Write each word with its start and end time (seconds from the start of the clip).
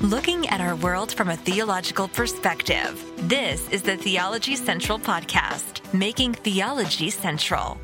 looking 0.00 0.48
at 0.48 0.62
our 0.62 0.74
world 0.76 1.12
from 1.12 1.28
a 1.28 1.36
theological 1.36 2.08
perspective. 2.08 3.04
This 3.28 3.68
is 3.68 3.82
the 3.82 3.98
Theology 3.98 4.56
Central 4.56 4.98
Podcast, 4.98 5.92
making 5.92 6.32
theology 6.32 7.10
central. 7.10 7.78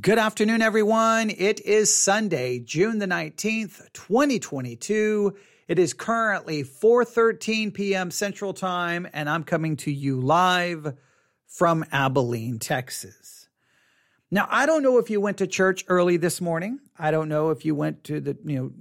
Good 0.00 0.18
afternoon, 0.18 0.62
everyone. 0.62 1.28
It 1.28 1.60
is 1.60 1.94
Sunday, 1.94 2.60
June 2.60 2.98
the 2.98 3.06
19th, 3.06 3.92
2022. 3.92 5.36
It 5.68 5.78
is 5.78 5.92
currently 5.92 6.64
4:13 6.64 7.74
p.m. 7.74 8.10
Central 8.10 8.54
Time 8.54 9.06
and 9.12 9.28
I'm 9.28 9.44
coming 9.44 9.76
to 9.78 9.92
you 9.92 10.18
live 10.18 10.94
from 11.46 11.84
Abilene, 11.92 12.58
Texas. 12.58 13.48
Now, 14.30 14.48
I 14.50 14.64
don't 14.64 14.82
know 14.82 14.96
if 14.98 15.10
you 15.10 15.20
went 15.20 15.38
to 15.38 15.46
church 15.46 15.84
early 15.88 16.16
this 16.16 16.40
morning. 16.40 16.80
I 16.98 17.10
don't 17.10 17.28
know 17.28 17.50
if 17.50 17.64
you 17.64 17.74
went 17.74 18.02
to 18.04 18.20
the, 18.20 18.36
you 18.44 18.58
know, 18.58 18.72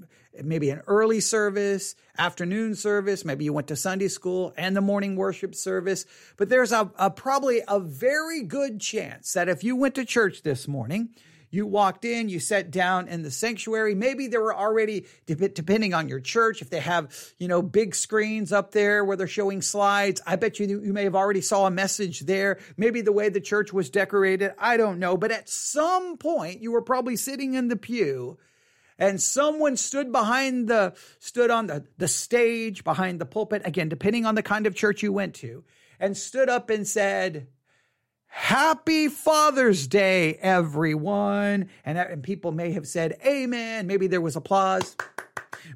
maybe 0.44 0.70
an 0.70 0.82
early 0.88 1.20
service, 1.20 1.96
afternoon 2.18 2.76
service, 2.76 3.26
maybe 3.26 3.46
you 3.46 3.54
went 3.54 3.68
to 3.68 3.76
Sunday 3.76 4.08
school 4.08 4.54
and 4.58 4.76
the 4.76 4.82
morning 4.82 5.16
worship 5.16 5.56
service. 5.56 6.06
But 6.38 6.50
there's 6.50 6.72
a, 6.72 6.92
a, 6.98 7.10
probably 7.10 7.62
a 7.68 7.80
very 7.80 8.44
good 8.44 8.80
chance 8.80 9.34
that 9.34 9.50
if 9.50 9.64
you 9.64 9.76
went 9.76 9.96
to 9.96 10.06
church 10.06 10.44
this 10.44 10.68
morning, 10.68 11.10
you 11.56 11.66
walked 11.66 12.04
in, 12.04 12.28
you 12.28 12.40
sat 12.40 12.70
down 12.70 13.08
in 13.08 13.22
the 13.22 13.32
sanctuary. 13.32 13.96
Maybe 13.96 14.28
there 14.28 14.42
were 14.42 14.56
already, 14.56 15.06
depending 15.26 15.94
on 15.94 16.10
your 16.10 16.20
church, 16.20 16.62
if 16.62 16.70
they 16.70 16.82
have, 16.82 17.16
you 17.38 17.48
know, 17.48 17.62
big 17.62 17.96
screens 17.96 18.52
up 18.52 18.72
there 18.72 19.06
where 19.06 19.16
they're 19.16 19.28
showing 19.28 19.62
slides, 19.62 20.22
I 20.28 20.36
bet 20.36 20.60
you 20.60 20.68
you 20.68 20.92
may 20.92 21.06
have 21.06 21.16
already 21.16 21.42
saw 21.42 21.66
a 21.66 21.72
message 21.72 22.22
there. 22.22 22.60
Maybe 22.76 23.02
the 23.02 23.14
way 23.14 23.30
the 23.30 23.40
church 23.40 23.72
was 23.72 23.90
decorated, 23.90 24.54
I 24.60 24.76
don't 24.76 25.00
know. 25.00 25.16
But 25.16 25.32
at 25.32 25.48
some 25.48 26.18
point, 26.18 26.62
you 26.62 26.72
were 26.72 26.82
probably 26.82 27.16
sitting 27.16 27.54
in 27.54 27.70
the 27.70 27.78
pew 27.78 28.38
and 28.98 29.22
someone 29.22 29.78
stood 29.78 30.12
behind 30.12 30.68
the 30.68 30.94
stood 31.20 31.52
on 31.52 31.68
the, 31.68 31.86
the 31.98 32.08
stage 32.08 32.84
behind 32.84 33.20
the 33.20 33.26
pulpit 33.26 33.62
again 33.66 33.90
depending 33.90 34.26
on 34.26 34.36
the 34.36 34.44
kind 34.44 34.68
of 34.68 34.76
church 34.76 35.04
you 35.04 35.12
went 35.12 35.34
to 35.34 35.64
and 36.00 36.16
stood 36.18 36.50
up 36.50 36.70
and 36.70 36.88
said 36.88 37.48
happy 38.36 39.08
father's 39.08 39.88
day 39.88 40.34
everyone. 40.42 41.70
And, 41.86 41.98
and 41.98 42.22
people 42.22 42.52
may 42.52 42.72
have 42.74 42.86
said 42.86 43.18
amen. 43.26 43.88
Maybe 43.88 44.08
there 44.08 44.22
was 44.22 44.36
applause 44.36 44.96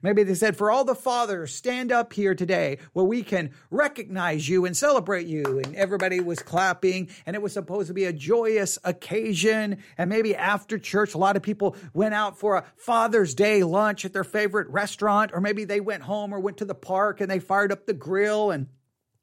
Maybe 0.02 0.24
they 0.24 0.34
said, 0.34 0.58
for 0.58 0.72
all 0.72 0.86
the 0.86 0.96
fathers, 0.96 1.54
stand 1.54 1.92
up 1.92 2.14
here 2.14 2.36
today 2.36 2.78
where 2.94 3.06
we 3.06 3.24
can 3.24 3.52
recognize 3.72 4.48
you 4.48 4.66
and 4.66 4.76
celebrate 4.76 5.28
you. 5.28 5.62
And 5.64 5.76
everybody 5.76 6.20
was 6.20 6.40
clapping 6.40 7.10
and 7.26 7.36
it 7.36 7.42
was 7.42 7.54
supposed 7.54 7.88
to 7.88 7.94
be 7.94 8.06
a 8.06 8.14
joyous 8.14 8.78
occasion. 8.84 9.78
And 9.98 10.10
maybe 10.10 10.36
after 10.36 10.78
church, 10.78 11.14
a 11.14 11.18
lot 11.18 11.36
of 11.36 11.44
people 11.44 11.76
went 11.94 12.14
out 12.14 12.38
for 12.38 12.58
a 12.58 12.66
Father's 12.76 13.34
Day 13.34 13.64
lunch 13.64 14.06
at 14.06 14.14
their 14.14 14.24
favorite 14.24 14.70
restaurant, 14.70 15.32
or 15.34 15.42
maybe 15.42 15.66
they 15.66 15.80
went 15.80 16.04
home 16.04 16.34
or 16.34 16.40
went 16.40 16.58
to 16.58 16.66
the 16.66 16.76
park 16.76 17.22
and 17.22 17.30
they 17.30 17.40
fired 17.40 17.72
up 17.72 17.86
the 17.86 17.94
grill 17.94 18.52
and 18.52 18.68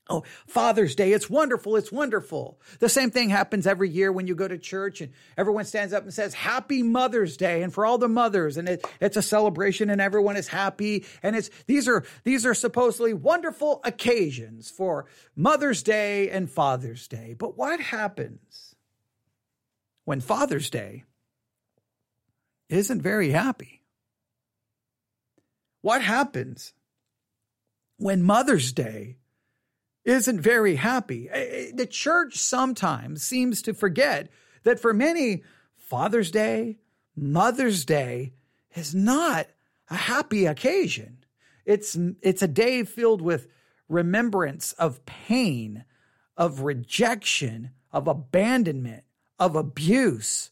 Oh, 0.08 0.22
Father's 0.46 0.94
Day. 0.94 1.12
It's 1.12 1.28
wonderful. 1.28 1.74
It's 1.74 1.90
wonderful. 1.90 2.60
The 2.78 2.88
same 2.88 3.10
thing 3.10 3.28
happens 3.28 3.66
every 3.66 3.90
year 3.90 4.12
when 4.12 4.28
you 4.28 4.36
go 4.36 4.46
to 4.46 4.56
church 4.56 5.00
and 5.00 5.12
everyone 5.36 5.64
stands 5.64 5.92
up 5.92 6.04
and 6.04 6.14
says, 6.14 6.32
Happy 6.32 6.84
Mother's 6.84 7.36
Day. 7.36 7.62
And 7.62 7.74
for 7.74 7.84
all 7.84 7.98
the 7.98 8.08
mothers, 8.08 8.56
and 8.56 8.68
it, 8.68 8.86
it's 9.00 9.16
a 9.16 9.22
celebration 9.22 9.90
and 9.90 10.00
everyone 10.00 10.36
is 10.36 10.46
happy. 10.46 11.04
And 11.24 11.34
it's, 11.34 11.50
these 11.66 11.88
are, 11.88 12.04
these 12.22 12.46
are 12.46 12.54
supposedly 12.54 13.14
wonderful 13.14 13.80
occasions 13.82 14.70
for 14.70 15.06
Mother's 15.34 15.82
Day 15.82 16.30
and 16.30 16.48
Father's 16.48 17.08
Day. 17.08 17.34
But 17.36 17.58
what 17.58 17.80
happens 17.80 18.76
when 20.04 20.20
Father's 20.20 20.70
Day 20.70 21.02
isn't 22.68 23.02
very 23.02 23.30
happy? 23.30 23.82
What 25.82 26.00
happens 26.00 26.72
when 27.96 28.22
Mother's 28.22 28.72
Day 28.72 29.16
isn't 30.06 30.40
very 30.40 30.76
happy. 30.76 31.28
Eh, 31.30 31.46
eh, 31.50 31.70
the 31.74 31.86
church 31.86 32.36
sometimes 32.36 33.22
seems 33.22 33.60
to 33.62 33.74
forget 33.74 34.30
that 34.62 34.80
for 34.80 34.94
many, 34.94 35.42
Father's 35.76 36.30
Day, 36.30 36.78
Mother's 37.14 37.84
Day 37.84 38.32
is 38.74 38.94
not 38.94 39.48
a 39.90 39.96
happy 39.96 40.46
occasion. 40.46 41.18
It's, 41.64 41.98
it's 42.22 42.42
a 42.42 42.48
day 42.48 42.84
filled 42.84 43.20
with 43.20 43.48
remembrance 43.88 44.72
of 44.74 45.04
pain, 45.06 45.84
of 46.36 46.60
rejection, 46.60 47.70
of 47.92 48.06
abandonment, 48.06 49.04
of 49.38 49.56
abuse, 49.56 50.50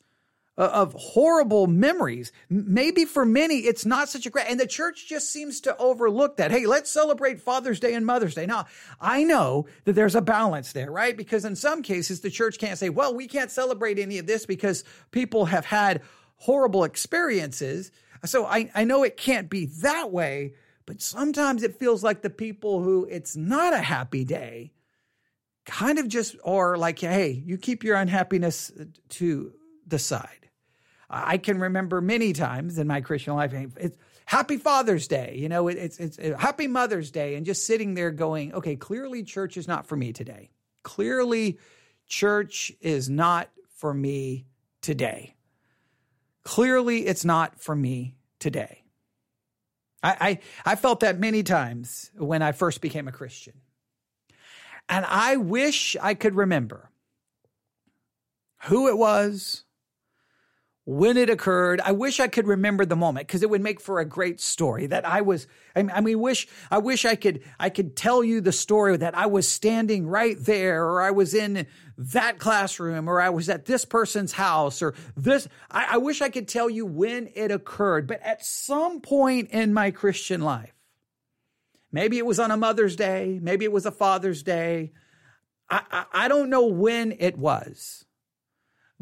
Uh, 0.57 0.71
of 0.73 0.95
horrible 0.95 1.67
memories. 1.67 2.31
Maybe 2.49 3.05
for 3.07 3.25
many, 3.25 3.57
it's 3.67 3.85
not 3.85 4.09
such 4.09 4.25
a 4.25 4.31
great, 4.31 4.47
and 4.49 4.61
the 4.61 4.69
church 4.69 5.09
just 5.09 5.29
seems 5.33 5.61
to 5.63 5.77
overlook 5.79 6.37
that. 6.37 6.53
Hey, 6.53 6.65
let's 6.65 6.89
celebrate 6.89 7.41
Father's 7.41 7.81
Day 7.81 7.93
and 7.93 8.07
Mother's 8.07 8.37
Day. 8.37 8.47
Now, 8.47 8.67
I 9.01 9.25
know 9.25 9.67
that 9.85 9.95
there's 9.95 10.15
a 10.15 10.21
balance 10.21 10.73
there, 10.73 10.93
right? 10.93 11.17
Because 11.17 11.45
in 11.45 11.57
some 11.57 11.83
cases, 11.83 12.21
the 12.21 12.31
church 12.31 12.59
can't 12.59 12.79
say, 12.79 12.89
well, 12.89 13.13
we 13.13 13.27
can't 13.27 13.51
celebrate 13.51 13.99
any 13.99 14.19
of 14.19 14.29
this 14.29 14.47
because 14.47 14.85
people 15.11 15.47
have 15.47 15.65
had 15.65 16.03
horrible 16.37 16.85
experiences. 16.85 17.91
So 18.25 18.47
I, 18.47 18.71
I 18.77 18.85
know 18.85 19.03
it 19.03 19.17
can't 19.17 19.51
be 19.51 19.67
that 19.83 20.13
way, 20.13 20.55
but 20.87 21.03
sometimes 21.03 21.65
it 21.65 21.81
feels 21.81 22.05
like 22.05 22.23
the 22.23 22.31
people 22.31 22.81
who 22.81 23.09
it's 23.11 23.35
not 23.35 23.75
a 23.75 23.79
happy 23.79 24.25
day 24.25 24.73
kind 25.67 25.99
of 25.99 26.07
just 26.07 26.37
are 26.45 26.77
like, 26.77 27.01
hey, 27.01 27.43
you 27.45 27.59
keep 27.59 27.83
your 27.83 27.97
unhappiness 27.97 28.71
to 29.09 29.53
the 29.85 29.99
side. 29.99 30.44
I 31.11 31.39
can 31.39 31.59
remember 31.59 32.01
many 32.01 32.33
times 32.33 32.79
in 32.79 32.87
my 32.87 33.01
Christian 33.01 33.35
life, 33.35 33.53
it's 33.77 33.97
Happy 34.27 34.57
Father's 34.57 35.07
Day, 35.07 35.37
you 35.39 35.49
know, 35.49 35.69
it's, 35.69 35.99
it's, 35.99 36.19
it's 36.19 36.41
Happy 36.41 36.67
Mother's 36.67 37.11
Day, 37.11 37.35
and 37.35 37.45
just 37.45 37.67
sitting 37.67 37.95
there 37.95 38.11
going, 38.11 38.55
okay, 38.55 38.77
clearly 38.77 39.23
church 39.23 39.57
is 39.57 39.69
not 39.69 39.87
for 39.87 39.97
me 39.97 40.13
today. 40.13 40.51
Clearly, 40.83 41.59
church 42.07 42.73
is 42.81 43.09
not 43.11 43.51
for 43.77 43.93
me 43.93 44.47
today. 44.81 45.35
Clearly, 46.45 47.07
it's 47.07 47.25
not 47.25 47.61
for 47.61 47.75
me 47.75 48.17
today. 48.39 48.85
I, 50.03 50.17
I, 50.21 50.73
I 50.73 50.77
felt 50.77 51.01
that 51.01 51.19
many 51.19 51.43
times 51.43 52.11
when 52.17 52.43
I 52.43 52.53
first 52.53 52.81
became 52.83 53.09
a 53.09 53.13
Christian. 53.13 53.55
And 54.89 55.07
I 55.09 55.37
wish 55.37 55.97
I 56.01 56.13
could 56.15 56.35
remember 56.35 56.91
who 58.65 58.89
it 58.89 58.99
was, 58.99 59.64
when 60.84 61.17
it 61.17 61.31
occurred. 61.31 61.81
I 61.81 61.93
wish 61.93 62.21
I 62.21 62.28
could 62.28 62.47
remember 62.47 62.84
the 62.84 62.97
moment 62.97 63.27
because 63.27 63.43
it 63.43 63.50
would 63.50 63.62
make 63.62 63.81
for 63.81 64.00
a 64.00 64.05
great 64.05 64.41
story 64.41 64.87
that 64.87 65.06
I 65.06 65.22
was, 65.22 65.47
I 65.75 66.00
mean, 66.00 66.21
wish, 66.21 66.47
I 66.71 66.78
wish 66.78 67.05
I 67.05 67.15
could, 67.15 67.43
I 67.59 67.71
could 67.71 67.97
tell 67.97 68.22
you 68.22 68.41
the 68.41 68.53
story 68.53 68.97
that 68.97 69.17
I 69.17 69.27
was 69.27 69.49
standing 69.49 70.06
right 70.06 70.37
there 70.39 70.84
or 70.84 71.00
I 71.00 71.11
was 71.11 71.34
in 71.34 71.67
that 71.97 72.39
classroom 72.39 73.09
or 73.09 73.21
I 73.21 73.31
was 73.31 73.49
at 73.49 73.65
this 73.65 73.84
person's 73.84 74.33
house 74.33 74.83
or 74.83 74.94
this. 75.17 75.49
I, 75.71 75.89
I 75.93 75.97
wish 75.99 76.21
I 76.21 76.28
could 76.28 76.49
tell 76.49 76.69
you 76.69 76.84
when 76.84 77.31
it 77.34 77.50
occurred, 77.50 78.06
but 78.06 78.21
at 78.23 78.44
some 78.44 79.00
point 79.00 79.50
in 79.50 79.73
my 79.73 79.91
Christian 79.91 80.43
life, 80.43 80.75
maybe 81.93 82.19
it 82.19 82.27
was 82.27 82.39
on 82.39 82.50
a 82.50 82.56
Mother's 82.56 82.97
Day, 82.97 83.39
maybe 83.41 83.65
it 83.65 83.73
was 83.73 83.87
a 83.87 83.93
Father's 83.93 84.43
Day. 84.43 84.93
I, 85.71 85.81
I, 85.91 86.05
I 86.25 86.28
don't 86.28 86.50
know 86.50 86.67
when 86.67 87.17
it 87.19 87.39
was 87.39 88.05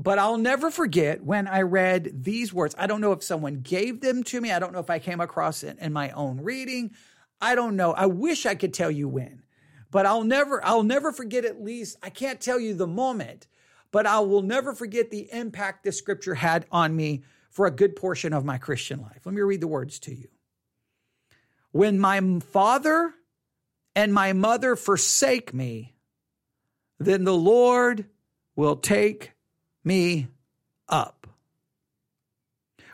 but 0.02 0.18
I'll 0.18 0.38
never 0.38 0.72
forget 0.72 1.22
when 1.22 1.46
I 1.46 1.62
read 1.62 2.24
these 2.24 2.52
words. 2.52 2.74
I 2.76 2.88
don't 2.88 3.00
know 3.00 3.12
if 3.12 3.22
someone 3.22 3.60
gave 3.60 4.00
them 4.00 4.24
to 4.24 4.40
me. 4.40 4.50
I 4.50 4.58
don't 4.58 4.72
know 4.72 4.80
if 4.80 4.90
I 4.90 4.98
came 4.98 5.20
across 5.20 5.62
it 5.62 5.78
in 5.78 5.92
my 5.92 6.10
own 6.10 6.40
reading. 6.40 6.90
I 7.40 7.54
don't 7.54 7.76
know. 7.76 7.92
I 7.92 8.06
wish 8.06 8.44
I 8.44 8.56
could 8.56 8.74
tell 8.74 8.90
you 8.90 9.08
when. 9.08 9.42
But 9.92 10.06
I'll 10.06 10.24
never 10.24 10.64
I'll 10.64 10.82
never 10.82 11.12
forget 11.12 11.44
at 11.44 11.62
least 11.62 11.98
I 12.02 12.10
can't 12.10 12.40
tell 12.40 12.58
you 12.58 12.74
the 12.74 12.86
moment, 12.86 13.46
but 13.92 14.06
I 14.06 14.18
will 14.20 14.42
never 14.42 14.74
forget 14.74 15.10
the 15.10 15.28
impact 15.32 15.84
this 15.84 15.98
scripture 15.98 16.34
had 16.34 16.66
on 16.72 16.96
me 16.96 17.22
for 17.50 17.66
a 17.66 17.70
good 17.70 17.94
portion 17.94 18.32
of 18.32 18.44
my 18.44 18.58
Christian 18.58 19.00
life. 19.00 19.20
Let 19.24 19.34
me 19.34 19.42
read 19.42 19.60
the 19.60 19.68
words 19.68 20.00
to 20.00 20.14
you. 20.14 20.28
When 21.70 22.00
my 22.00 22.20
father 22.40 23.14
and 23.94 24.12
my 24.12 24.32
mother 24.32 24.74
forsake 24.74 25.54
me, 25.54 25.94
then 26.98 27.22
the 27.22 27.36
Lord 27.36 28.06
will 28.56 28.76
take 28.76 29.32
me 29.84 30.28
up. 30.88 31.26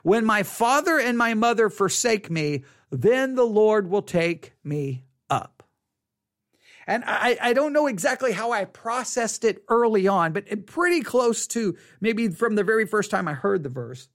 When 0.03 0.25
my 0.25 0.43
father 0.43 0.99
and 0.99 1.19
my 1.19 1.35
mother 1.35 1.69
forsake 1.69 2.31
me, 2.31 2.65
then 2.91 3.35
the 3.35 3.45
Lord 3.45 3.91
will 3.91 4.03
take 4.03 4.55
me 4.65 5.05
up. 5.29 5.63
And 6.87 7.05
I, 7.07 7.37
I 7.41 7.53
don't 7.53 7.75
know 7.75 7.87
exactly 7.87 8.33
how 8.33 8.53
I 8.53 8.65
processed 8.65 9.45
it 9.45 9.63
early 9.69 10.09
on, 10.09 10.33
but 10.33 10.67
pretty 10.67 11.03
close 11.03 11.47
to 11.49 11.77
maybe 12.01 12.29
from 12.29 12.55
the 12.55 12.65
very 12.65 12.87
first 12.87 13.11
time 13.11 13.29
I 13.29 13.35
heard 13.35 13.63
the 13.63 13.69
verse 13.69 14.09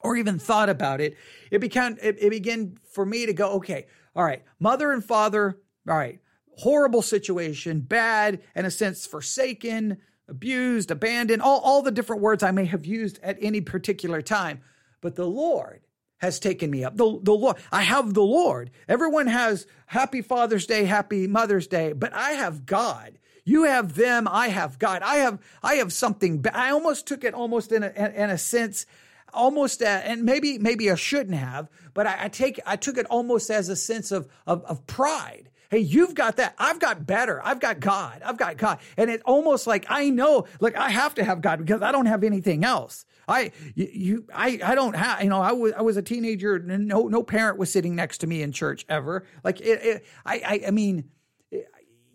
or 0.00 0.16
even 0.16 0.38
thought 0.38 0.70
about 0.70 1.00
it, 1.00 1.16
it 1.50 1.58
began, 1.58 1.98
it, 2.00 2.16
it 2.18 2.30
began 2.30 2.78
for 2.90 3.04
me 3.04 3.26
to 3.26 3.32
go, 3.32 3.52
okay, 3.54 3.86
all 4.14 4.24
right, 4.24 4.42
mother 4.58 4.92
and 4.92 5.04
father, 5.04 5.58
all 5.88 5.96
right, 5.96 6.20
horrible 6.56 7.02
situation, 7.02 7.80
bad, 7.80 8.40
in 8.54 8.64
a 8.64 8.70
sense, 8.70 9.06
forsaken, 9.06 9.98
abused, 10.28 10.90
abandoned, 10.90 11.42
all, 11.42 11.60
all 11.60 11.82
the 11.82 11.90
different 11.90 12.22
words 12.22 12.42
I 12.42 12.50
may 12.50 12.66
have 12.66 12.86
used 12.86 13.18
at 13.22 13.38
any 13.40 13.60
particular 13.60 14.22
time. 14.22 14.60
But 15.00 15.16
the 15.16 15.26
Lord 15.26 15.80
has 16.18 16.38
taken 16.38 16.70
me 16.70 16.84
up. 16.84 16.96
The, 16.96 17.18
the 17.22 17.32
Lord, 17.32 17.56
I 17.72 17.82
have 17.82 18.14
the 18.14 18.22
Lord. 18.22 18.70
Everyone 18.88 19.28
has 19.28 19.66
happy 19.86 20.20
Father's 20.20 20.66
Day, 20.66 20.84
happy 20.84 21.26
Mother's 21.26 21.66
Day, 21.66 21.92
but 21.92 22.12
I 22.12 22.32
have 22.32 22.66
God. 22.66 23.18
You 23.44 23.64
have 23.64 23.94
them, 23.94 24.28
I 24.28 24.48
have 24.48 24.78
God. 24.78 25.02
I 25.02 25.16
have, 25.16 25.38
I 25.62 25.76
have 25.76 25.92
something. 25.92 26.44
I 26.52 26.70
almost 26.70 27.06
took 27.06 27.24
it 27.24 27.34
almost 27.34 27.72
in 27.72 27.82
a, 27.82 27.88
in 27.88 28.30
a 28.30 28.36
sense, 28.36 28.84
almost, 29.32 29.80
uh, 29.80 29.86
and 29.86 30.24
maybe, 30.24 30.58
maybe 30.58 30.90
I 30.90 30.96
shouldn't 30.96 31.36
have, 31.36 31.70
but 31.94 32.06
I, 32.06 32.24
I 32.24 32.28
take, 32.28 32.60
I 32.66 32.76
took 32.76 32.98
it 32.98 33.06
almost 33.06 33.48
as 33.48 33.68
a 33.68 33.76
sense 33.76 34.12
of, 34.12 34.28
of, 34.46 34.64
of 34.64 34.86
pride. 34.86 35.50
Hey, 35.70 35.80
you've 35.80 36.14
got 36.14 36.36
that. 36.36 36.54
I've 36.58 36.78
got 36.78 37.06
better. 37.06 37.44
I've 37.44 37.60
got 37.60 37.78
God. 37.80 38.22
I've 38.24 38.38
got 38.38 38.56
God. 38.56 38.78
And 38.96 39.10
it's 39.10 39.22
almost 39.24 39.66
like 39.66 39.84
I 39.88 40.08
know, 40.08 40.46
like 40.60 40.76
I 40.76 40.88
have 40.88 41.14
to 41.16 41.24
have 41.24 41.42
God 41.42 41.58
because 41.58 41.82
I 41.82 41.92
don't 41.92 42.06
have 42.06 42.24
anything 42.24 42.64
else. 42.64 43.04
I, 43.26 43.52
you, 43.74 44.26
I, 44.34 44.58
I 44.64 44.74
don't 44.74 44.96
have, 44.96 45.22
you 45.22 45.28
know, 45.28 45.42
I 45.42 45.52
was, 45.52 45.74
I 45.74 45.82
was 45.82 45.98
a 45.98 46.02
teenager 46.02 46.58
no, 46.58 47.08
no 47.08 47.22
parent 47.22 47.58
was 47.58 47.70
sitting 47.70 47.94
next 47.94 48.18
to 48.18 48.26
me 48.26 48.40
in 48.40 48.52
church 48.52 48.86
ever. 48.88 49.26
Like 49.44 49.60
it, 49.60 49.84
it 49.84 50.06
I, 50.24 50.34
I, 50.36 50.68
I 50.68 50.70
mean, 50.70 51.10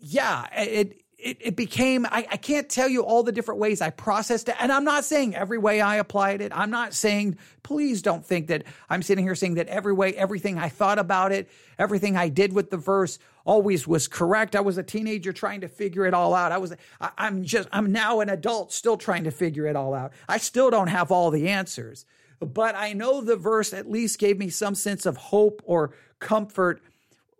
yeah, 0.00 0.46
it, 0.52 1.03
it, 1.24 1.38
it 1.40 1.56
became, 1.56 2.04
I, 2.04 2.26
I 2.30 2.36
can't 2.36 2.68
tell 2.68 2.88
you 2.88 3.02
all 3.02 3.22
the 3.22 3.32
different 3.32 3.58
ways 3.58 3.80
I 3.80 3.88
processed 3.88 4.50
it. 4.50 4.56
And 4.60 4.70
I'm 4.70 4.84
not 4.84 5.04
saying 5.04 5.34
every 5.34 5.56
way 5.56 5.80
I 5.80 5.96
applied 5.96 6.42
it. 6.42 6.52
I'm 6.54 6.70
not 6.70 6.92
saying, 6.92 7.38
please 7.62 8.02
don't 8.02 8.24
think 8.24 8.48
that 8.48 8.64
I'm 8.90 9.02
sitting 9.02 9.24
here 9.24 9.34
saying 9.34 9.54
that 9.54 9.68
every 9.68 9.94
way, 9.94 10.14
everything 10.14 10.58
I 10.58 10.68
thought 10.68 10.98
about 10.98 11.32
it, 11.32 11.48
everything 11.78 12.14
I 12.14 12.28
did 12.28 12.52
with 12.52 12.68
the 12.68 12.76
verse 12.76 13.18
always 13.46 13.88
was 13.88 14.06
correct. 14.06 14.54
I 14.54 14.60
was 14.60 14.76
a 14.76 14.82
teenager 14.82 15.32
trying 15.32 15.62
to 15.62 15.68
figure 15.68 16.04
it 16.04 16.12
all 16.12 16.34
out. 16.34 16.52
I 16.52 16.58
was, 16.58 16.74
I, 17.00 17.10
I'm 17.16 17.42
just, 17.42 17.70
I'm 17.72 17.90
now 17.90 18.20
an 18.20 18.28
adult 18.28 18.72
still 18.74 18.98
trying 18.98 19.24
to 19.24 19.30
figure 19.30 19.66
it 19.66 19.76
all 19.76 19.94
out. 19.94 20.12
I 20.28 20.36
still 20.36 20.70
don't 20.70 20.88
have 20.88 21.10
all 21.10 21.30
the 21.30 21.48
answers, 21.48 22.04
but 22.38 22.74
I 22.74 22.92
know 22.92 23.22
the 23.22 23.36
verse 23.36 23.72
at 23.72 23.90
least 23.90 24.18
gave 24.18 24.38
me 24.38 24.50
some 24.50 24.74
sense 24.74 25.06
of 25.06 25.16
hope 25.16 25.62
or 25.64 25.94
comfort 26.20 26.82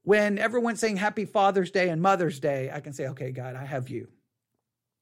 when 0.04 0.38
everyone's 0.38 0.80
saying 0.80 0.98
happy 0.98 1.24
Father's 1.24 1.70
Day 1.70 1.88
and 1.88 2.00
Mother's 2.00 2.38
Day, 2.38 2.70
I 2.72 2.80
can 2.80 2.92
say, 2.92 3.08
okay, 3.08 3.32
God, 3.32 3.56
I 3.56 3.64
have 3.64 3.88
you. 3.88 4.08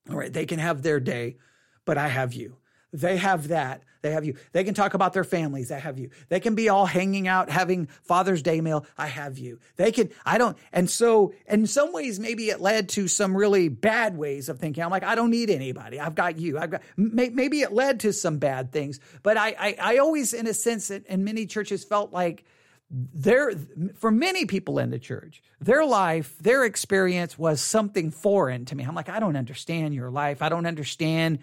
All 0.08 0.16
right, 0.16 0.32
they 0.32 0.46
can 0.46 0.58
have 0.58 0.82
their 0.82 1.00
day, 1.00 1.36
but 1.84 1.98
I 1.98 2.08
have 2.08 2.32
you. 2.32 2.56
They 2.92 3.16
have 3.16 3.48
that. 3.48 3.82
They 4.02 4.10
have 4.10 4.24
you. 4.24 4.36
They 4.52 4.64
can 4.64 4.74
talk 4.74 4.94
about 4.94 5.12
their 5.12 5.24
families. 5.24 5.72
I 5.72 5.78
have 5.78 5.98
you. 5.98 6.10
They 6.28 6.40
can 6.40 6.54
be 6.54 6.68
all 6.68 6.86
hanging 6.86 7.26
out, 7.26 7.48
having 7.48 7.86
Father's 8.02 8.42
Day 8.42 8.60
meal. 8.60 8.84
I 8.98 9.06
have 9.06 9.38
you. 9.38 9.60
They 9.76 9.92
can, 9.92 10.10
I 10.26 10.38
don't. 10.38 10.58
And 10.72 10.90
so, 10.90 11.32
in 11.48 11.66
some 11.66 11.92
ways, 11.92 12.20
maybe 12.20 12.50
it 12.50 12.60
led 12.60 12.90
to 12.90 13.08
some 13.08 13.36
really 13.36 13.68
bad 13.68 14.18
ways 14.18 14.48
of 14.48 14.58
thinking. 14.58 14.84
I'm 14.84 14.90
like, 14.90 15.04
I 15.04 15.14
don't 15.14 15.30
need 15.30 15.50
anybody. 15.50 15.98
I've 16.00 16.14
got 16.14 16.38
you. 16.38 16.58
I've 16.58 16.70
got, 16.70 16.82
maybe 16.96 17.60
it 17.60 17.72
led 17.72 18.00
to 18.00 18.12
some 18.12 18.38
bad 18.38 18.72
things. 18.72 19.00
But 19.22 19.36
I, 19.36 19.54
I, 19.58 19.76
I 19.80 19.96
always, 19.98 20.34
in 20.34 20.46
a 20.46 20.54
sense, 20.54 20.90
in 20.90 21.24
many 21.24 21.46
churches 21.46 21.84
felt 21.84 22.12
like, 22.12 22.44
their 22.92 23.52
for 23.96 24.10
many 24.10 24.44
people 24.44 24.78
in 24.78 24.90
the 24.90 24.98
church 24.98 25.42
their 25.60 25.84
life 25.86 26.36
their 26.40 26.62
experience 26.64 27.38
was 27.38 27.60
something 27.60 28.10
foreign 28.10 28.66
to 28.66 28.76
me. 28.76 28.84
I'm 28.84 28.94
like 28.94 29.08
i 29.08 29.18
don't 29.18 29.36
understand 29.36 29.94
your 29.94 30.10
life. 30.10 30.42
I 30.42 30.50
don't 30.50 30.66
understand. 30.66 31.38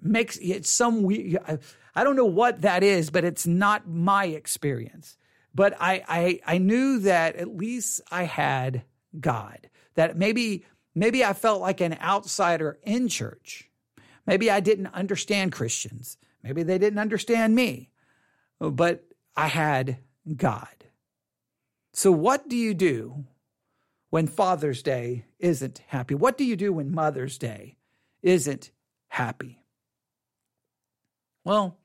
Makes 0.00 0.38
it's 0.40 0.70
some 0.70 1.06
i 1.94 2.04
don't 2.04 2.16
know 2.16 2.24
what 2.24 2.62
that 2.62 2.82
is 2.82 3.10
but 3.10 3.24
it's 3.24 3.46
not 3.46 3.86
my 3.86 4.26
experience. 4.26 5.18
But 5.54 5.76
I, 5.78 6.02
I 6.08 6.40
i 6.54 6.58
knew 6.58 7.00
that 7.00 7.36
at 7.36 7.54
least 7.54 8.00
i 8.10 8.22
had 8.22 8.84
god 9.20 9.68
that 9.94 10.16
maybe 10.16 10.64
maybe 10.94 11.22
i 11.22 11.34
felt 11.34 11.60
like 11.60 11.82
an 11.82 11.98
outsider 12.00 12.78
in 12.82 13.08
church. 13.08 13.68
Maybe 14.26 14.50
i 14.50 14.60
didn't 14.60 14.86
understand 14.86 15.52
christians. 15.52 16.16
Maybe 16.42 16.62
they 16.62 16.78
didn't 16.78 16.98
understand 16.98 17.54
me. 17.54 17.90
But 18.58 19.04
i 19.36 19.48
had 19.48 19.98
God. 20.36 20.84
So, 21.92 22.10
what 22.10 22.48
do 22.48 22.56
you 22.56 22.74
do 22.74 23.24
when 24.10 24.26
Father's 24.26 24.82
Day 24.82 25.26
isn't 25.38 25.82
happy? 25.88 26.14
What 26.14 26.38
do 26.38 26.44
you 26.44 26.56
do 26.56 26.72
when 26.72 26.94
Mother's 26.94 27.38
Day 27.38 27.76
isn't 28.22 28.70
happy? 29.08 29.64
Well, 31.44 31.76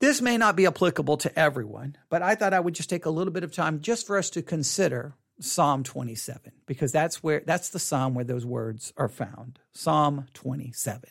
this 0.00 0.20
may 0.20 0.36
not 0.36 0.56
be 0.56 0.66
applicable 0.66 1.16
to 1.18 1.38
everyone, 1.38 1.96
but 2.08 2.22
I 2.22 2.34
thought 2.34 2.54
I 2.54 2.60
would 2.60 2.74
just 2.74 2.90
take 2.90 3.06
a 3.06 3.10
little 3.10 3.32
bit 3.32 3.44
of 3.44 3.52
time 3.52 3.80
just 3.80 4.06
for 4.06 4.16
us 4.16 4.30
to 4.30 4.42
consider 4.42 5.14
Psalm 5.40 5.82
27 5.82 6.52
because 6.66 6.92
that's 6.92 7.22
where 7.22 7.42
that's 7.46 7.70
the 7.70 7.78
psalm 7.78 8.14
where 8.14 8.24
those 8.24 8.46
words 8.46 8.92
are 8.96 9.08
found. 9.08 9.58
Psalm 9.72 10.26
27. 10.34 11.10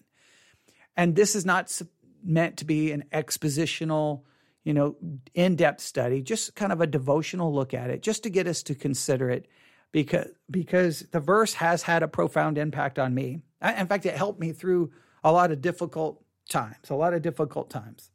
And 0.95 1.15
this 1.15 1.35
is 1.35 1.45
not 1.45 1.81
meant 2.23 2.57
to 2.57 2.65
be 2.65 2.91
an 2.91 3.05
expositional 3.13 4.23
you 4.63 4.73
know, 4.73 4.95
in 5.33 5.55
depth 5.55 5.81
study, 5.81 6.21
just 6.21 6.55
kind 6.55 6.71
of 6.71 6.81
a 6.81 6.87
devotional 6.87 7.53
look 7.53 7.73
at 7.73 7.89
it, 7.89 8.01
just 8.01 8.23
to 8.23 8.29
get 8.29 8.47
us 8.47 8.63
to 8.63 8.75
consider 8.75 9.29
it 9.29 9.47
because 9.91 10.27
because 10.49 11.01
the 11.11 11.19
verse 11.19 11.53
has 11.53 11.83
had 11.83 12.03
a 12.03 12.07
profound 12.07 12.57
impact 12.57 12.99
on 12.99 13.13
me. 13.13 13.43
In 13.77 13.87
fact, 13.87 14.05
it 14.05 14.15
helped 14.15 14.39
me 14.39 14.53
through 14.53 14.91
a 15.23 15.31
lot 15.31 15.51
of 15.51 15.61
difficult 15.61 16.23
times, 16.49 16.89
a 16.89 16.95
lot 16.95 17.13
of 17.13 17.21
difficult 17.21 17.69
times. 17.69 18.09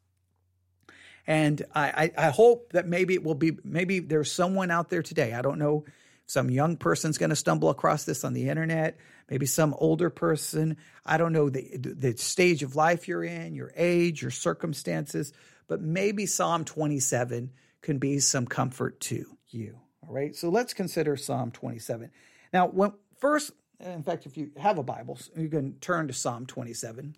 And 1.25 1.65
I, 1.75 2.11
I, 2.17 2.27
I 2.27 2.29
hope 2.29 2.71
that 2.71 2.87
maybe 2.87 3.13
it 3.13 3.23
will 3.23 3.35
be 3.35 3.57
maybe 3.63 3.99
there's 3.99 4.31
someone 4.31 4.71
out 4.71 4.89
there 4.89 5.03
today. 5.03 5.33
I 5.33 5.41
don't 5.41 5.59
know 5.59 5.85
some 6.27 6.49
young 6.49 6.75
person's 6.75 7.17
going 7.17 7.29
to 7.29 7.37
stumble 7.37 7.69
across 7.69 8.03
this 8.03 8.25
on 8.25 8.33
the 8.33 8.49
internet, 8.49 8.97
maybe 9.29 9.45
some 9.45 9.73
older 9.77 10.09
person. 10.09 10.75
I 11.05 11.17
don't 11.17 11.31
know 11.31 11.49
the, 11.49 11.77
the 11.77 12.17
stage 12.17 12.63
of 12.63 12.75
life 12.75 13.07
you're 13.07 13.23
in, 13.23 13.55
your 13.55 13.71
age, 13.77 14.21
your 14.21 14.31
circumstances, 14.31 15.31
but 15.67 15.81
maybe 15.81 16.25
Psalm 16.25 16.65
27 16.65 17.51
can 17.81 17.97
be 17.97 18.19
some 18.19 18.45
comfort 18.45 18.99
to 19.01 19.37
you. 19.49 19.79
All 20.07 20.13
right. 20.13 20.35
So 20.35 20.49
let's 20.49 20.73
consider 20.73 21.17
Psalm 21.17 21.51
27. 21.51 22.11
Now, 22.53 22.67
when 22.67 22.93
first, 23.19 23.51
in 23.79 24.03
fact, 24.03 24.25
if 24.25 24.37
you 24.37 24.51
have 24.57 24.77
a 24.77 24.83
Bible, 24.83 25.19
you 25.35 25.49
can 25.49 25.79
turn 25.79 26.07
to 26.07 26.13
Psalm 26.13 26.45
27. 26.45 27.15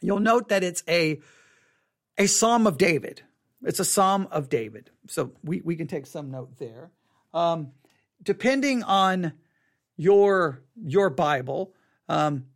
You'll 0.00 0.20
note 0.20 0.48
that 0.48 0.62
it's 0.64 0.82
a 0.88 1.20
a 2.18 2.26
Psalm 2.26 2.66
of 2.66 2.78
David. 2.78 3.22
It's 3.62 3.80
a 3.80 3.84
Psalm 3.84 4.28
of 4.30 4.48
David. 4.48 4.90
So 5.06 5.32
we, 5.42 5.60
we 5.60 5.76
can 5.76 5.86
take 5.86 6.06
some 6.06 6.30
note 6.30 6.56
there. 6.58 6.90
Um, 7.34 7.72
depending 8.22 8.82
on 8.82 9.32
your 9.96 10.62
your 10.76 11.10
Bible, 11.10 11.74
um, 12.08 12.46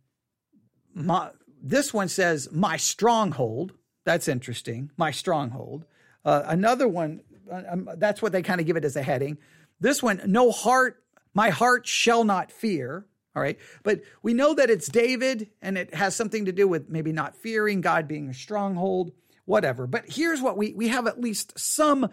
my, 0.93 1.31
this 1.61 1.93
one 1.93 2.07
says 2.07 2.49
my 2.51 2.77
stronghold, 2.77 3.73
that's 4.03 4.27
interesting. 4.27 4.91
My 4.97 5.11
stronghold. 5.11 5.85
Uh, 6.23 6.43
another 6.45 6.87
one, 6.87 7.21
uh, 7.51 7.61
um, 7.69 7.89
that's 7.97 8.21
what 8.21 8.31
they 8.31 8.41
kind 8.41 8.61
of 8.61 8.67
give 8.67 8.77
it 8.77 8.85
as 8.85 8.95
a 8.95 9.03
heading. 9.03 9.37
This 9.79 10.01
one, 10.03 10.21
no 10.25 10.51
heart, 10.51 11.03
my 11.33 11.49
heart 11.49 11.87
shall 11.87 12.23
not 12.23 12.51
fear. 12.51 13.05
All 13.35 13.41
right. 13.41 13.57
But 13.83 14.01
we 14.21 14.33
know 14.33 14.53
that 14.53 14.69
it's 14.69 14.87
David 14.87 15.49
and 15.61 15.77
it 15.77 15.93
has 15.93 16.15
something 16.15 16.45
to 16.45 16.51
do 16.51 16.67
with 16.67 16.89
maybe 16.89 17.13
not 17.13 17.35
fearing, 17.35 17.81
God 17.81 18.07
being 18.07 18.29
a 18.29 18.33
stronghold, 18.33 19.11
whatever. 19.45 19.87
But 19.87 20.05
here's 20.07 20.41
what 20.41 20.57
we, 20.57 20.73
we 20.73 20.89
have 20.89 21.07
at 21.07 21.21
least 21.21 21.57
some 21.57 22.09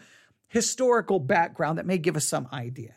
historical 0.46 1.18
background 1.18 1.78
that 1.78 1.86
may 1.86 1.98
give 1.98 2.16
us 2.16 2.24
some 2.24 2.48
idea. 2.52 2.94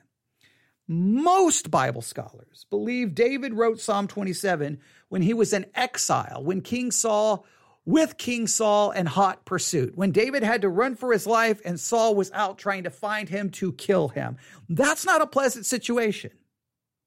Most 0.87 1.71
Bible 1.71 2.01
scholars 2.01 2.65
believe 2.69 3.15
David 3.15 3.53
wrote 3.53 3.79
Psalm 3.79 4.07
27 4.07 4.79
when 5.09 5.21
he 5.21 5.33
was 5.33 5.53
in 5.53 5.65
exile, 5.73 6.43
when 6.43 6.61
King 6.61 6.91
Saul 6.91 7.45
with 7.85 8.17
King 8.17 8.47
Saul 8.47 8.91
and 8.91 9.07
hot 9.07 9.45
pursuit. 9.45 9.95
When 9.95 10.11
David 10.11 10.43
had 10.43 10.61
to 10.61 10.69
run 10.69 10.95
for 10.95 11.11
his 11.11 11.25
life 11.25 11.61
and 11.65 11.79
Saul 11.79 12.15
was 12.15 12.31
out 12.31 12.57
trying 12.57 12.83
to 12.83 12.89
find 12.89 13.27
him 13.27 13.49
to 13.51 13.73
kill 13.73 14.09
him. 14.09 14.37
That's 14.69 15.05
not 15.05 15.21
a 15.21 15.27
pleasant 15.27 15.65
situation. 15.65 16.31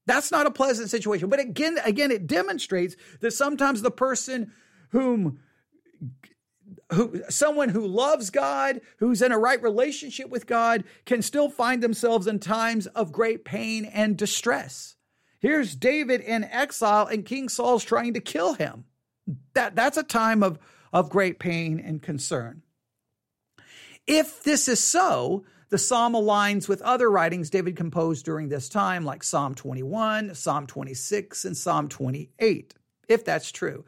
That's 0.06 0.30
not 0.30 0.46
a 0.46 0.50
pleasant 0.50 0.90
situation. 0.90 1.30
But 1.30 1.40
again, 1.40 1.78
again, 1.84 2.10
it 2.10 2.26
demonstrates 2.26 2.96
that 3.20 3.32
sometimes 3.32 3.82
the 3.82 3.90
person 3.90 4.52
whom 4.90 5.38
who 6.92 7.22
someone 7.28 7.70
who 7.70 7.86
loves 7.86 8.30
God, 8.30 8.80
who's 8.98 9.22
in 9.22 9.32
a 9.32 9.38
right 9.38 9.62
relationship 9.62 10.28
with 10.28 10.46
God, 10.46 10.84
can 11.06 11.22
still 11.22 11.48
find 11.48 11.82
themselves 11.82 12.26
in 12.26 12.38
times 12.38 12.86
of 12.88 13.12
great 13.12 13.44
pain 13.44 13.84
and 13.86 14.16
distress. 14.16 14.96
Here's 15.40 15.74
David 15.74 16.20
in 16.20 16.44
exile, 16.44 17.06
and 17.06 17.24
King 17.24 17.48
Saul's 17.48 17.84
trying 17.84 18.14
to 18.14 18.20
kill 18.20 18.54
him. 18.54 18.84
That, 19.54 19.74
that's 19.74 19.96
a 19.96 20.02
time 20.02 20.42
of, 20.42 20.58
of 20.92 21.10
great 21.10 21.38
pain 21.38 21.80
and 21.80 22.02
concern. 22.02 22.62
If 24.06 24.42
this 24.42 24.68
is 24.68 24.82
so, 24.82 25.44
the 25.70 25.78
psalm 25.78 26.12
aligns 26.12 26.68
with 26.68 26.82
other 26.82 27.10
writings 27.10 27.50
David 27.50 27.74
composed 27.76 28.24
during 28.24 28.48
this 28.48 28.68
time, 28.68 29.04
like 29.04 29.22
Psalm 29.22 29.54
21, 29.54 30.34
Psalm 30.34 30.66
26, 30.66 31.44
and 31.44 31.56
Psalm 31.56 31.88
28, 31.88 32.74
if 33.08 33.24
that's 33.24 33.50
true. 33.50 33.84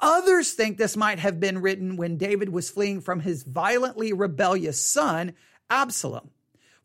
Others 0.00 0.52
think 0.52 0.78
this 0.78 0.96
might 0.96 1.18
have 1.18 1.40
been 1.40 1.60
written 1.60 1.96
when 1.96 2.16
David 2.16 2.50
was 2.50 2.70
fleeing 2.70 3.00
from 3.00 3.20
his 3.20 3.42
violently 3.42 4.12
rebellious 4.12 4.80
son, 4.80 5.34
Absalom 5.68 6.30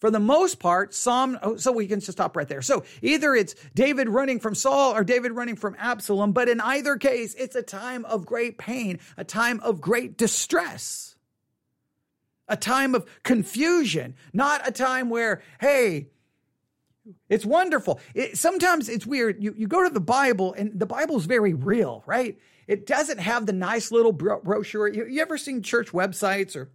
for 0.04 0.12
the 0.12 0.20
most 0.20 0.60
part, 0.60 0.94
Psalm, 0.94 1.40
oh, 1.42 1.56
so 1.56 1.72
we 1.72 1.88
can 1.88 2.02
just 2.02 2.12
stop 2.12 2.36
right 2.36 2.46
there. 2.46 2.62
So 2.62 2.84
either 3.02 3.34
it's 3.34 3.56
David 3.74 4.10
running 4.10 4.42
from 4.42 4.54
Saul 4.54 4.94
or 4.94 5.06
David 5.06 5.32
running 5.32 5.56
from 5.56 5.78
Absalom, 5.80 6.34
but 6.34 6.50
in 6.50 6.60
either 6.60 6.98
case, 6.98 7.34
it's 7.36 7.56
a 7.56 7.64
time 7.64 8.04
of 8.04 8.26
great 8.26 8.58
pain, 8.58 9.00
a 9.16 9.24
time 9.24 9.62
of 9.62 9.80
great 9.80 10.18
distress. 10.18 11.16
a 12.48 12.58
time 12.58 12.96
of 12.96 13.06
confusion, 13.24 14.16
not 14.34 14.68
a 14.68 14.72
time 14.72 15.10
where, 15.10 15.42
hey, 15.60 16.08
it's 17.30 17.46
wonderful. 17.46 18.00
It, 18.14 18.38
sometimes 18.38 18.90
it's 18.90 19.06
weird. 19.06 19.42
You, 19.44 19.54
you 19.58 19.68
go 19.68 19.84
to 19.84 19.90
the 19.90 20.00
Bible, 20.00 20.54
and 20.54 20.78
the 20.80 20.86
Bible 20.86 21.18
is 21.18 21.26
very 21.26 21.54
real, 21.54 22.04
right? 22.06 22.38
It 22.68 22.86
doesn't 22.86 23.20
have 23.20 23.46
the 23.46 23.54
nice 23.54 23.92
little 23.92 24.12
bro- 24.12 24.42
brochure. 24.42 24.88
You, 24.88 25.06
you 25.08 25.22
ever 25.22 25.38
seen 25.38 25.64
church 25.64 25.92
websites 25.92 26.56
or 26.56 26.70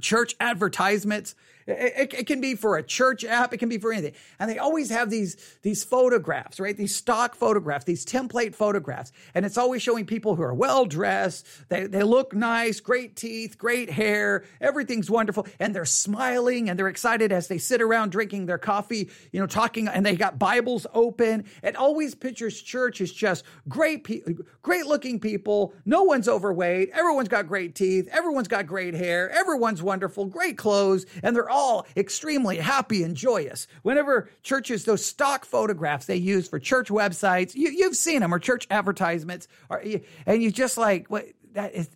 church 0.00 0.36
advertisements 0.38 1.34
it, 1.70 2.14
it, 2.14 2.26
can 2.26 2.40
be 2.40 2.54
for 2.54 2.76
a 2.76 2.82
church 2.82 3.24
app. 3.24 3.52
It 3.52 3.58
can 3.58 3.68
be 3.68 3.78
for 3.78 3.92
anything. 3.92 4.14
And 4.38 4.50
they 4.50 4.58
always 4.58 4.90
have 4.90 5.10
these, 5.10 5.36
these 5.62 5.84
photographs, 5.84 6.58
right? 6.58 6.76
These 6.76 6.94
stock 6.94 7.34
photographs, 7.34 7.84
these 7.84 8.04
template 8.04 8.54
photographs. 8.54 9.12
And 9.34 9.44
it's 9.44 9.58
always 9.58 9.82
showing 9.82 10.06
people 10.06 10.36
who 10.36 10.42
are 10.42 10.54
well 10.54 10.86
dressed. 10.86 11.46
They, 11.68 11.86
they 11.86 12.02
look 12.02 12.34
nice, 12.34 12.80
great 12.80 13.16
teeth, 13.16 13.58
great 13.58 13.90
hair. 13.90 14.44
Everything's 14.60 15.10
wonderful. 15.10 15.46
And 15.58 15.74
they're 15.74 15.84
smiling 15.84 16.68
and 16.68 16.78
they're 16.78 16.88
excited 16.88 17.32
as 17.32 17.48
they 17.48 17.58
sit 17.58 17.82
around 17.82 18.10
drinking 18.10 18.46
their 18.46 18.58
coffee, 18.58 19.10
you 19.32 19.40
know, 19.40 19.46
talking 19.46 19.88
and 19.88 20.04
they 20.04 20.16
got 20.16 20.38
Bibles 20.38 20.86
open. 20.94 21.44
It 21.62 21.76
always 21.76 22.14
pictures 22.14 22.60
church 22.60 23.00
as 23.00 23.12
just 23.12 23.44
great, 23.68 24.04
pe- 24.04 24.22
great 24.62 24.86
looking 24.86 25.20
people. 25.20 25.74
No 25.84 26.04
one's 26.04 26.28
overweight. 26.28 26.90
Everyone's 26.90 27.28
got 27.28 27.46
great 27.46 27.74
teeth. 27.74 28.08
Everyone's 28.10 28.48
got 28.48 28.66
great 28.66 28.94
hair. 28.94 29.30
Everyone's 29.30 29.82
wonderful, 29.82 30.26
great 30.26 30.56
clothes. 30.56 31.06
And 31.22 31.36
they're 31.36 31.50
all 31.50 31.59
all 31.60 31.86
extremely 31.96 32.56
happy 32.56 33.02
and 33.02 33.14
joyous. 33.14 33.66
Whenever 33.82 34.30
churches, 34.42 34.84
those 34.84 35.04
stock 35.04 35.44
photographs 35.44 36.06
they 36.06 36.16
use 36.16 36.48
for 36.48 36.58
church 36.58 36.88
websites, 36.88 37.54
you, 37.54 37.84
have 37.84 37.96
seen 37.96 38.20
them 38.20 38.32
or 38.32 38.38
church 38.38 38.66
advertisements, 38.70 39.46
or, 39.68 39.82
and 40.26 40.42
you 40.42 40.50
just 40.50 40.78
like, 40.78 41.08
what 41.08 41.26
that 41.52 41.74
is 41.74 41.88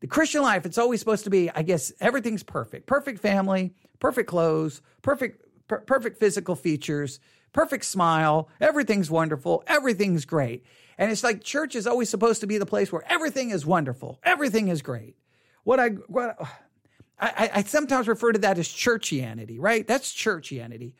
the 0.00 0.06
Christian 0.06 0.42
life. 0.42 0.66
It's 0.66 0.78
always 0.78 1.00
supposed 1.00 1.24
to 1.24 1.30
be, 1.30 1.50
I 1.50 1.62
guess, 1.62 1.92
everything's 2.00 2.42
perfect, 2.42 2.86
perfect 2.86 3.20
family, 3.20 3.74
perfect 3.98 4.28
clothes, 4.28 4.82
perfect, 5.02 5.42
per- 5.68 5.80
perfect 5.80 6.18
physical 6.18 6.54
features, 6.54 7.18
perfect 7.52 7.84
smile. 7.84 8.48
Everything's 8.60 9.10
wonderful. 9.10 9.64
Everything's 9.66 10.26
great. 10.26 10.64
And 10.98 11.10
it's 11.10 11.24
like 11.24 11.42
church 11.42 11.74
is 11.74 11.86
always 11.86 12.10
supposed 12.10 12.42
to 12.42 12.46
be 12.46 12.58
the 12.58 12.66
place 12.66 12.92
where 12.92 13.04
everything 13.10 13.50
is 13.50 13.64
wonderful. 13.64 14.18
Everything 14.22 14.68
is 14.68 14.82
great. 14.82 15.16
What 15.64 15.80
I, 15.80 15.88
what, 15.88 16.38
I, 17.18 17.50
I 17.54 17.62
sometimes 17.62 18.08
refer 18.08 18.32
to 18.32 18.38
that 18.40 18.58
as 18.58 18.68
churchianity, 18.68 19.56
right? 19.58 19.86
That's 19.86 20.12
churchianity. 20.12 20.92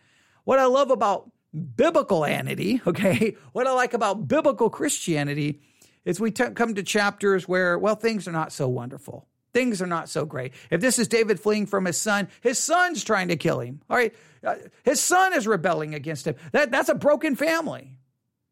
What 0.44 0.58
I 0.58 0.64
love 0.64 0.90
about 0.90 1.30
biblical 1.76 2.20
anity, 2.20 2.80
okay, 2.86 3.36
what 3.52 3.66
I 3.66 3.72
like 3.72 3.94
about 3.94 4.28
biblical 4.28 4.70
Christianity 4.70 5.60
is 6.04 6.20
we 6.20 6.30
t- 6.30 6.50
come 6.50 6.74
to 6.74 6.82
chapters 6.82 7.46
where, 7.48 7.78
well, 7.78 7.96
things 7.96 8.26
are 8.28 8.32
not 8.32 8.52
so 8.52 8.68
wonderful. 8.68 9.26
Things 9.52 9.80
are 9.80 9.86
not 9.86 10.08
so 10.08 10.24
great. 10.24 10.52
If 10.70 10.80
this 10.80 10.98
is 10.98 11.08
David 11.08 11.40
fleeing 11.40 11.66
from 11.66 11.86
his 11.86 11.98
son, 11.98 12.28
his 12.42 12.58
son's 12.58 13.02
trying 13.02 13.28
to 13.28 13.36
kill 13.36 13.60
him. 13.60 13.80
All 13.88 13.96
right. 13.96 14.14
Uh, 14.44 14.56
his 14.84 15.00
son 15.00 15.32
is 15.32 15.46
rebelling 15.46 15.94
against 15.94 16.26
him. 16.26 16.36
That, 16.52 16.70
that's 16.70 16.90
a 16.90 16.94
broken 16.94 17.36
family. 17.36 17.96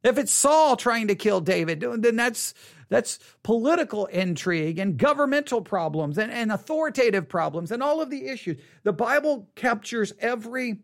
If 0.02 0.18
it's 0.18 0.33
Saul 0.33 0.76
trying 0.76 1.09
to 1.09 1.14
kill 1.14 1.40
David, 1.40 1.80
then 1.80 2.16
that's 2.16 2.52
that's 2.95 3.19
political 3.43 4.07
intrigue 4.07 4.79
and 4.79 4.97
governmental 4.97 5.61
problems 5.61 6.17
and, 6.17 6.31
and 6.31 6.53
authoritative 6.53 7.29
problems 7.29 7.73
and 7.73 7.83
all 7.83 8.01
of 8.01 8.09
the 8.09 8.29
issues. 8.29 8.61
The 8.85 8.93
Bible 8.93 9.49
captures 9.57 10.13
every 10.21 10.79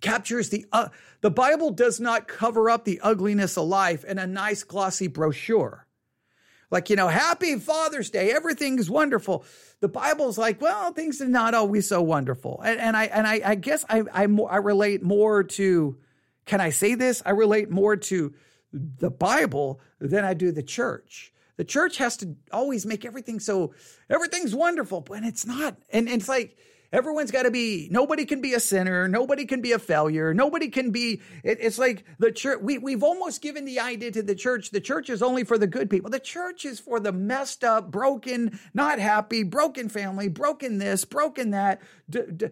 captures 0.00 0.48
the 0.48 0.66
uh, 0.72 0.88
the 1.20 1.30
Bible 1.30 1.70
does 1.70 2.00
not 2.00 2.26
cover 2.26 2.68
up 2.68 2.84
the 2.84 2.98
ugliness 3.00 3.56
of 3.56 3.68
life 3.68 4.02
in 4.02 4.18
a 4.18 4.26
nice 4.26 4.64
glossy 4.64 5.06
brochure. 5.06 5.86
Like, 6.68 6.90
you 6.90 6.96
know, 6.96 7.06
happy 7.06 7.60
Father's 7.60 8.10
Day, 8.10 8.32
everything's 8.32 8.90
wonderful. 8.90 9.44
The 9.78 9.88
Bible's 9.88 10.36
like, 10.36 10.60
well, 10.60 10.92
things 10.92 11.20
are 11.20 11.28
not 11.28 11.54
always 11.54 11.88
so 11.88 12.02
wonderful. 12.02 12.60
And, 12.64 12.80
and 12.80 12.96
I 12.96 13.04
and 13.04 13.24
I, 13.24 13.40
I 13.44 13.54
guess 13.54 13.84
I 13.88 14.00
I, 14.12 14.22
I 14.22 14.56
relate 14.56 15.00
more 15.00 15.44
to 15.44 15.96
can 16.44 16.60
I 16.60 16.70
say 16.70 16.96
this? 16.96 17.22
I 17.24 17.30
relate 17.30 17.70
more 17.70 17.94
to 17.94 18.34
the 18.74 19.10
Bible 19.10 19.80
than 20.00 20.24
I 20.24 20.34
do 20.34 20.50
the 20.50 20.62
church. 20.62 21.32
The 21.56 21.64
church 21.64 21.98
has 21.98 22.16
to 22.18 22.34
always 22.52 22.84
make 22.84 23.04
everything 23.04 23.38
so 23.38 23.72
everything's 24.10 24.54
wonderful, 24.54 25.00
but 25.00 25.22
it's 25.22 25.46
not. 25.46 25.76
And, 25.90 26.08
and 26.08 26.20
it's 26.20 26.28
like 26.28 26.56
everyone's 26.94 27.30
got 27.30 27.42
to 27.42 27.50
be. 27.50 27.88
Nobody 27.90 28.24
can 28.24 28.40
be 28.40 28.54
a 28.54 28.60
sinner. 28.60 29.08
Nobody 29.08 29.44
can 29.44 29.60
be 29.60 29.72
a 29.72 29.78
failure. 29.78 30.32
Nobody 30.32 30.68
can 30.68 30.90
be. 30.90 31.20
It, 31.42 31.58
it's 31.60 31.78
like 31.78 32.04
the 32.18 32.30
church. 32.30 32.60
We 32.62 32.78
we've 32.78 33.02
almost 33.02 33.42
given 33.42 33.64
the 33.64 33.80
idea 33.80 34.12
to 34.12 34.22
the 34.22 34.34
church. 34.34 34.70
The 34.70 34.80
church 34.80 35.10
is 35.10 35.22
only 35.22 35.44
for 35.44 35.58
the 35.58 35.66
good 35.66 35.90
people. 35.90 36.10
The 36.10 36.20
church 36.20 36.64
is 36.64 36.78
for 36.78 37.00
the 37.00 37.12
messed 37.12 37.64
up, 37.64 37.90
broken, 37.90 38.58
not 38.72 38.98
happy, 38.98 39.42
broken 39.42 39.88
family, 39.88 40.28
broken 40.28 40.78
this, 40.78 41.04
broken 41.04 41.50
that, 41.50 41.82
d- 42.08 42.22
d- 42.34 42.46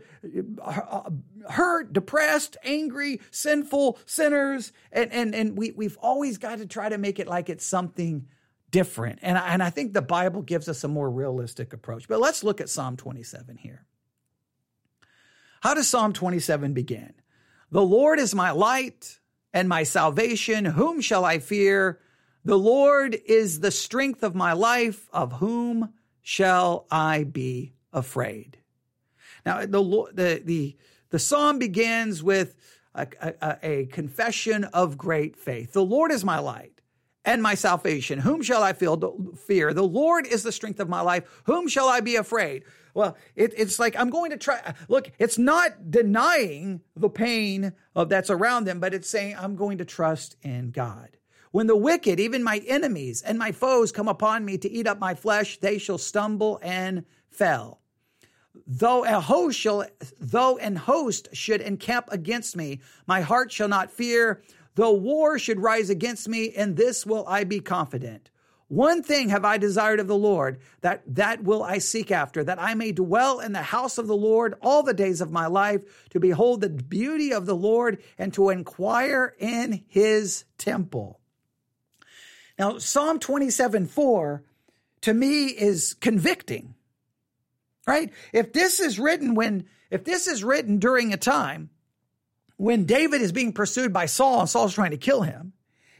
uh, 0.61 1.11
hurt, 1.49 1.92
depressed, 1.92 2.56
angry, 2.64 3.20
sinful 3.30 3.99
sinners. 4.06 4.72
And, 4.90 5.12
and, 5.12 5.34
and 5.34 5.56
we, 5.56 5.70
we've 5.70 5.96
always 5.99 6.38
got 6.38 6.58
to 6.58 6.66
try 6.66 6.88
to 6.88 6.99
make 6.99 7.18
it 7.20 7.28
like 7.28 7.49
it's 7.49 7.64
something 7.64 8.26
different. 8.70 9.20
And 9.22 9.38
I, 9.38 9.49
and 9.49 9.62
I 9.62 9.70
think 9.70 9.92
the 9.92 10.02
Bible 10.02 10.42
gives 10.42 10.68
us 10.68 10.82
a 10.82 10.88
more 10.88 11.08
realistic 11.08 11.72
approach. 11.72 12.08
But 12.08 12.20
let's 12.20 12.42
look 12.42 12.61
at 12.61 12.68
Psalm 12.68 12.96
27 12.96 13.56
here. 13.56 13.87
How 15.62 15.75
does 15.75 15.87
Psalm 15.87 16.12
27 16.12 16.73
begin? 16.73 17.12
The 17.71 17.83
Lord 17.83 18.19
is 18.19 18.35
my 18.35 18.50
light 18.50 19.21
and 19.54 19.69
my 19.69 19.85
salvation. 19.85 20.64
Whom 20.64 21.00
shall 21.00 21.25
I 21.25 21.38
fear? 21.38 22.00
The 22.45 22.59
Lord 22.59 23.16
is 23.26 23.61
the 23.61 23.71
strength 23.71 24.25
of 24.25 24.35
my 24.35 24.54
life. 24.54 25.09
Of 25.12 25.35
whom 25.35 25.95
shall 26.21 26.87
I 26.90 27.23
be 27.23 27.75
afraid? 27.92 28.59
Now, 29.47 29.61
the, 29.61 30.09
the, 30.12 30.42
the, 30.45 30.76
the 31.11 31.19
psalm 31.21 31.61
begins 31.61 32.25
with 32.25 32.57
a, 32.97 33.07
a, 33.21 33.59
a 33.62 33.87
confession 33.87 34.64
of 34.64 34.99
great 34.99 35.37
faith. 35.37 35.75
The 35.75 35.85
Lord 35.85 36.11
is 36.11 36.25
my 36.25 36.40
light 36.40 36.81
and 37.25 37.40
my 37.40 37.54
salvation. 37.54 38.19
Whom 38.19 38.42
shall 38.42 38.64
I 38.64 38.73
feel 38.73 39.33
fear? 39.37 39.73
The 39.73 39.83
Lord 39.83 40.26
is 40.26 40.42
the 40.42 40.50
strength 40.50 40.81
of 40.81 40.88
my 40.88 41.02
life. 41.02 41.42
Whom 41.45 41.69
shall 41.69 41.88
I 41.88 42.00
be 42.00 42.16
afraid? 42.16 42.64
Well, 42.94 43.16
it, 43.34 43.54
it's 43.56 43.78
like 43.78 43.99
I'm 43.99 44.11
going 44.11 44.30
to 44.30 44.37
try. 44.37 44.75
Look, 44.88 45.12
it's 45.18 45.38
not 45.38 45.90
denying 45.90 46.82
the 46.94 47.08
pain 47.08 47.72
of 47.94 48.08
that's 48.08 48.30
around 48.30 48.64
them, 48.64 48.80
but 48.80 48.94
it's 48.94 49.08
saying 49.08 49.37
I'm 49.38 49.56
going 49.56 49.78
to 49.78 49.84
trust 49.84 50.37
in 50.42 50.70
God. 50.70 51.16
When 51.52 51.66
the 51.66 51.76
wicked, 51.76 52.18
even 52.18 52.42
my 52.42 52.62
enemies 52.66 53.22
and 53.22 53.38
my 53.38 53.52
foes, 53.52 53.92
come 53.92 54.08
upon 54.08 54.44
me 54.44 54.56
to 54.58 54.70
eat 54.70 54.87
up 54.87 54.99
my 54.99 55.14
flesh, 55.14 55.58
they 55.58 55.78
shall 55.78 55.99
stumble 55.99 56.58
and 56.62 57.04
fell. 57.30 57.80
Though 58.66 59.04
a 59.04 59.20
host 59.20 59.58
shall, 59.58 59.84
though 60.18 60.58
an 60.58 60.76
host 60.76 61.28
should 61.32 61.61
encamp 61.61 62.08
against 62.11 62.56
me, 62.56 62.80
my 63.06 63.20
heart 63.20 63.52
shall 63.52 63.68
not 63.68 63.90
fear. 63.90 64.42
Though 64.75 64.92
war 64.92 65.38
should 65.38 65.61
rise 65.61 65.90
against 65.90 66.28
me, 66.28 66.44
in 66.44 66.75
this 66.75 67.04
will 67.04 67.26
I 67.26 67.44
be 67.44 67.61
confident. 67.61 68.30
One 68.73 69.02
thing 69.02 69.29
have 69.29 69.45
I 69.45 69.59
desired 69.59 70.00
of 70.00 70.07
the 70.07 70.17
Lord, 70.17 70.61
that 70.81 71.02
that 71.14 71.45
will 71.45 71.62
I 71.62 71.76
seek 71.76 72.11
after, 72.11 72.43
that 72.43 72.59
I 72.59 72.73
may 72.73 72.93
dwell 72.93 73.41
in 73.41 73.52
the 73.52 73.61
house 73.62 73.99
of 73.99 74.07
the 74.07 74.17
Lord 74.17 74.55
all 74.62 74.83
the 74.83 74.95
days 74.95 75.21
of 75.21 75.31
my 75.31 75.47
life, 75.47 76.09
to 76.11 76.19
behold 76.19 76.62
the 76.62 76.71
beauty 76.71 77.35
of 77.35 77.45
the 77.45 77.55
Lord 77.55 78.02
and 78.17 78.33
to 78.33 78.49
inquire 78.49 79.35
in 79.38 79.85
his 79.88 80.45
temple. 80.57 81.21
Now, 82.59 82.79
Psalm 82.79 83.19
27 83.19 83.87
4 83.87 84.43
to 85.02 85.12
me 85.12 85.47
is 85.47 85.95
convicting 86.00 86.75
right? 87.87 88.11
If 88.33 88.52
this 88.52 88.81
is 88.81 88.99
written 88.99 89.35
when, 89.35 89.67
if 89.91 90.05
this 90.05 90.29
is 90.29 90.45
written 90.45 90.79
during 90.79 91.12
a 91.12 91.17
time 91.17 91.71
when 92.57 92.85
David 92.85 93.23
is 93.23 93.33
being 93.33 93.52
pursued 93.52 93.93
by 93.93 94.07
Saul 94.07 94.41
and 94.41 94.49
Saul's 94.49 94.75
trying 94.75 94.93
to 94.93 94.97
kill 94.97 95.23
him, 95.23 95.52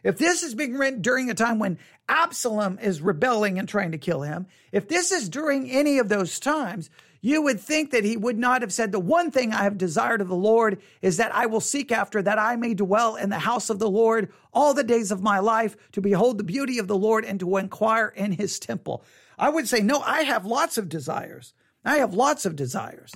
if 0.03 0.19
this 0.19 0.43
is 0.43 0.55
being 0.55 0.75
written 0.75 1.01
during 1.01 1.31
a 1.31 1.35
time 1.35 1.59
when 1.59 1.79
Absalom 2.09 2.79
is 2.81 3.01
rebelling 3.01 3.59
and 3.59 3.69
trying 3.69 3.93
to 3.93 3.99
kill 3.99 4.23
him, 4.23 4.47
if 4.73 4.89
this 4.89 5.13
is 5.13 5.29
during 5.29 5.71
any 5.71 5.99
of 5.99 6.09
those 6.09 6.41
times, 6.41 6.91
you 7.21 7.41
would 7.43 7.61
think 7.61 7.93
that 7.93 8.05
he 8.05 8.17
would 8.17 8.37
not 8.37 8.63
have 8.63 8.73
said, 8.73 8.91
The 8.91 8.99
one 8.99 9.31
thing 9.31 9.53
I 9.53 9.63
have 9.63 9.79
desired 9.79 10.21
of 10.21 10.29
the 10.29 10.35
Lord 10.35 10.83
is 11.01 11.17
that 11.19 11.35
I 11.35 11.47
will 11.47 11.61
seek 11.61 11.93
after, 11.93 12.21
that 12.21 12.39
I 12.39 12.57
may 12.57 12.75
dwell 12.75 13.15
in 13.15 13.31
the 13.31 13.39
house 13.39 13.71
of 13.71 13.79
the 13.79 13.89
Lord 13.89 14.33
all 14.53 14.75
the 14.75 14.83
days 14.83 15.13
of 15.13 15.23
my 15.23 15.39
life, 15.39 15.77
to 15.93 16.01
behold 16.01 16.37
the 16.37 16.45
beauty 16.45 16.79
of 16.79 16.89
the 16.89 16.99
Lord 16.99 17.25
and 17.25 17.39
to 17.41 17.57
inquire 17.57 18.09
in 18.09 18.33
his 18.33 18.59
temple. 18.59 19.05
I 19.39 19.51
would 19.51 19.69
say, 19.69 19.81
No, 19.81 20.01
I 20.01 20.23
have 20.23 20.45
lots 20.45 20.77
of 20.77 20.89
desires. 20.89 21.55
I 21.85 21.97
have 21.97 22.13
lots 22.13 22.45
of 22.45 22.57
desires. 22.57 23.13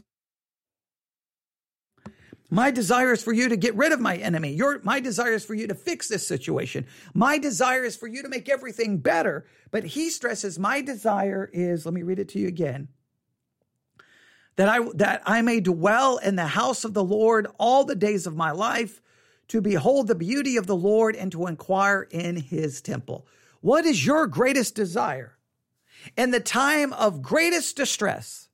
My 2.50 2.71
desire 2.71 3.12
is 3.12 3.23
for 3.23 3.33
you 3.33 3.49
to 3.49 3.57
get 3.57 3.75
rid 3.75 3.93
of 3.93 4.00
my 4.00 4.17
enemy. 4.17 4.53
Your, 4.53 4.81
my 4.85 5.00
desire 5.00 5.33
is 5.33 5.45
for 5.45 5.55
you 5.55 5.67
to 5.67 5.75
fix 5.75 6.09
this 6.09 6.26
situation. 6.26 6.87
My 7.12 7.38
desire 7.38 7.83
is 7.83 7.97
for 7.97 8.07
you 8.07 8.23
to 8.23 8.29
make 8.29 8.49
everything 8.49 8.99
better. 8.99 9.47
But 9.71 9.85
he 9.85 10.11
stresses, 10.11 10.59
my 10.59 10.81
desire 10.81 11.50
is, 11.53 11.85
let 11.85 11.95
me 11.95 12.03
read 12.03 12.21
it 12.21 12.29
to 12.31 12.38
you 12.38 12.47
again, 12.47 12.88
that 14.55 14.69
I, 14.69 14.88
that 14.95 15.23
I 15.26 15.43
may 15.43 15.61
dwell 15.61 16.19
in 16.19 16.37
the 16.37 16.47
house 16.47 16.85
of 16.85 16.95
the 16.95 17.05
Lord 17.05 17.49
all 17.59 17.85
the 17.85 17.97
days 17.97 18.26
of 18.26 18.37
my 18.37 18.53
life, 18.53 19.00
to 19.49 19.61
behold 19.61 20.07
the 20.07 20.15
beauty 20.15 20.57
of 20.57 20.67
the 20.67 20.76
Lord 20.76 21.15
and 21.15 21.31
to 21.33 21.47
inquire 21.47 22.09
in 22.11 22.37
his 22.37 22.81
temple. 22.81 23.26
What 23.61 23.85
is 23.85 24.05
your 24.05 24.26
greatest 24.26 24.75
desire? 24.75 25.37
In 26.17 26.31
the 26.31 26.41
time 26.41 26.93
of 26.93 27.23
greatest 27.23 27.76
distress, 27.76 28.49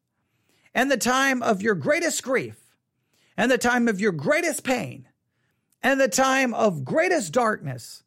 and 0.74 0.90
the 0.90 0.96
time 0.96 1.42
of 1.42 1.60
your 1.60 1.74
greatest 1.74 2.22
grief, 2.22 2.61
and 3.36 3.50
the 3.50 3.58
time 3.58 3.88
of 3.88 4.00
your 4.00 4.12
greatest 4.12 4.64
pain, 4.64 5.08
and 5.82 6.00
the 6.00 6.08
time 6.08 6.54
of 6.54 6.84
greatest 6.84 7.32
darkness, 7.32 8.02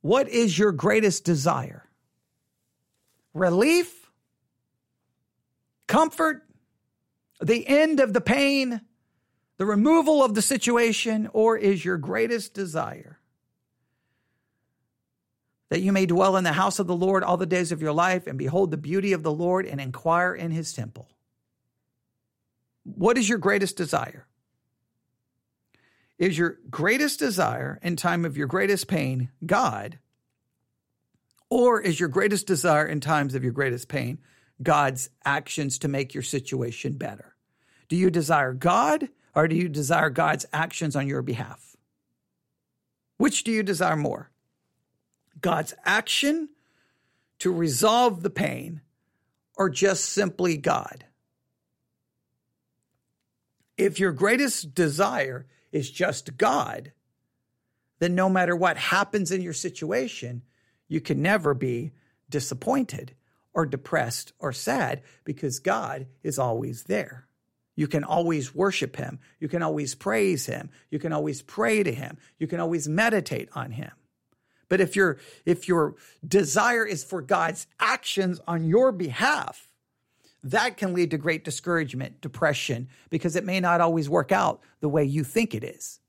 what 0.00 0.28
is 0.28 0.58
your 0.58 0.72
greatest 0.72 1.24
desire? 1.24 1.88
Relief? 3.34 4.10
Comfort? 5.86 6.42
The 7.40 7.66
end 7.66 8.00
of 8.00 8.12
the 8.12 8.20
pain? 8.20 8.80
The 9.58 9.66
removal 9.66 10.24
of 10.24 10.34
the 10.34 10.42
situation? 10.42 11.28
Or 11.32 11.56
is 11.56 11.84
your 11.84 11.98
greatest 11.98 12.54
desire 12.54 13.18
that 15.68 15.80
you 15.80 15.92
may 15.92 16.04
dwell 16.04 16.36
in 16.36 16.44
the 16.44 16.52
house 16.52 16.78
of 16.78 16.86
the 16.86 16.96
Lord 16.96 17.22
all 17.22 17.36
the 17.36 17.46
days 17.46 17.72
of 17.72 17.80
your 17.80 17.92
life 17.92 18.26
and 18.26 18.36
behold 18.36 18.70
the 18.70 18.76
beauty 18.76 19.12
of 19.12 19.22
the 19.22 19.32
Lord 19.32 19.64
and 19.64 19.80
inquire 19.80 20.34
in 20.34 20.50
his 20.50 20.72
temple? 20.72 21.08
What 22.84 23.16
is 23.16 23.28
your 23.28 23.38
greatest 23.38 23.76
desire? 23.76 24.26
Is 26.22 26.38
your 26.38 26.58
greatest 26.70 27.18
desire 27.18 27.80
in 27.82 27.96
time 27.96 28.24
of 28.24 28.36
your 28.36 28.46
greatest 28.46 28.86
pain 28.86 29.30
God? 29.44 29.98
Or 31.50 31.80
is 31.80 31.98
your 31.98 32.08
greatest 32.08 32.46
desire 32.46 32.86
in 32.86 33.00
times 33.00 33.34
of 33.34 33.42
your 33.42 33.52
greatest 33.52 33.88
pain 33.88 34.18
God's 34.62 35.10
actions 35.24 35.80
to 35.80 35.88
make 35.88 36.14
your 36.14 36.22
situation 36.22 36.92
better? 36.92 37.34
Do 37.88 37.96
you 37.96 38.08
desire 38.08 38.52
God 38.52 39.08
or 39.34 39.48
do 39.48 39.56
you 39.56 39.68
desire 39.68 40.10
God's 40.10 40.46
actions 40.52 40.94
on 40.94 41.08
your 41.08 41.22
behalf? 41.22 41.74
Which 43.16 43.42
do 43.42 43.50
you 43.50 43.64
desire 43.64 43.96
more? 43.96 44.30
God's 45.40 45.74
action 45.84 46.50
to 47.40 47.52
resolve 47.52 48.22
the 48.22 48.30
pain 48.30 48.80
or 49.56 49.68
just 49.68 50.04
simply 50.04 50.56
God? 50.56 51.04
If 53.76 53.98
your 53.98 54.12
greatest 54.12 54.72
desire 54.72 55.46
is 55.72 55.90
just 55.90 56.36
God, 56.36 56.92
then 57.98 58.14
no 58.14 58.28
matter 58.28 58.54
what 58.54 58.76
happens 58.76 59.32
in 59.32 59.42
your 59.42 59.52
situation, 59.52 60.42
you 60.88 61.00
can 61.00 61.22
never 61.22 61.54
be 61.54 61.92
disappointed 62.28 63.14
or 63.54 63.66
depressed 63.66 64.32
or 64.38 64.52
sad 64.52 65.02
because 65.24 65.58
God 65.58 66.06
is 66.22 66.38
always 66.38 66.84
there. 66.84 67.26
You 67.74 67.86
can 67.86 68.04
always 68.04 68.54
worship 68.54 68.96
him. 68.96 69.18
You 69.40 69.48
can 69.48 69.62
always 69.62 69.94
praise 69.94 70.46
him. 70.46 70.70
You 70.90 70.98
can 70.98 71.12
always 71.12 71.42
pray 71.42 71.82
to 71.82 71.92
him. 71.92 72.18
You 72.38 72.46
can 72.46 72.60
always 72.60 72.88
meditate 72.88 73.48
on 73.54 73.70
him. 73.70 73.92
But 74.68 74.80
if 74.80 74.96
your 74.96 75.18
if 75.44 75.68
your 75.68 75.96
desire 76.26 76.86
is 76.86 77.04
for 77.04 77.22
God's 77.22 77.66
actions 77.78 78.40
on 78.46 78.64
your 78.64 78.92
behalf, 78.92 79.68
that 80.44 80.76
can 80.76 80.92
lead 80.92 81.12
to 81.12 81.18
great 81.18 81.44
discouragement, 81.44 82.20
depression, 82.20 82.88
because 83.10 83.36
it 83.36 83.44
may 83.44 83.60
not 83.60 83.80
always 83.80 84.08
work 84.08 84.32
out 84.32 84.60
the 84.80 84.88
way 84.88 85.04
you 85.04 85.22
think 85.24 85.54
it 85.54 85.62
is. 85.62 86.00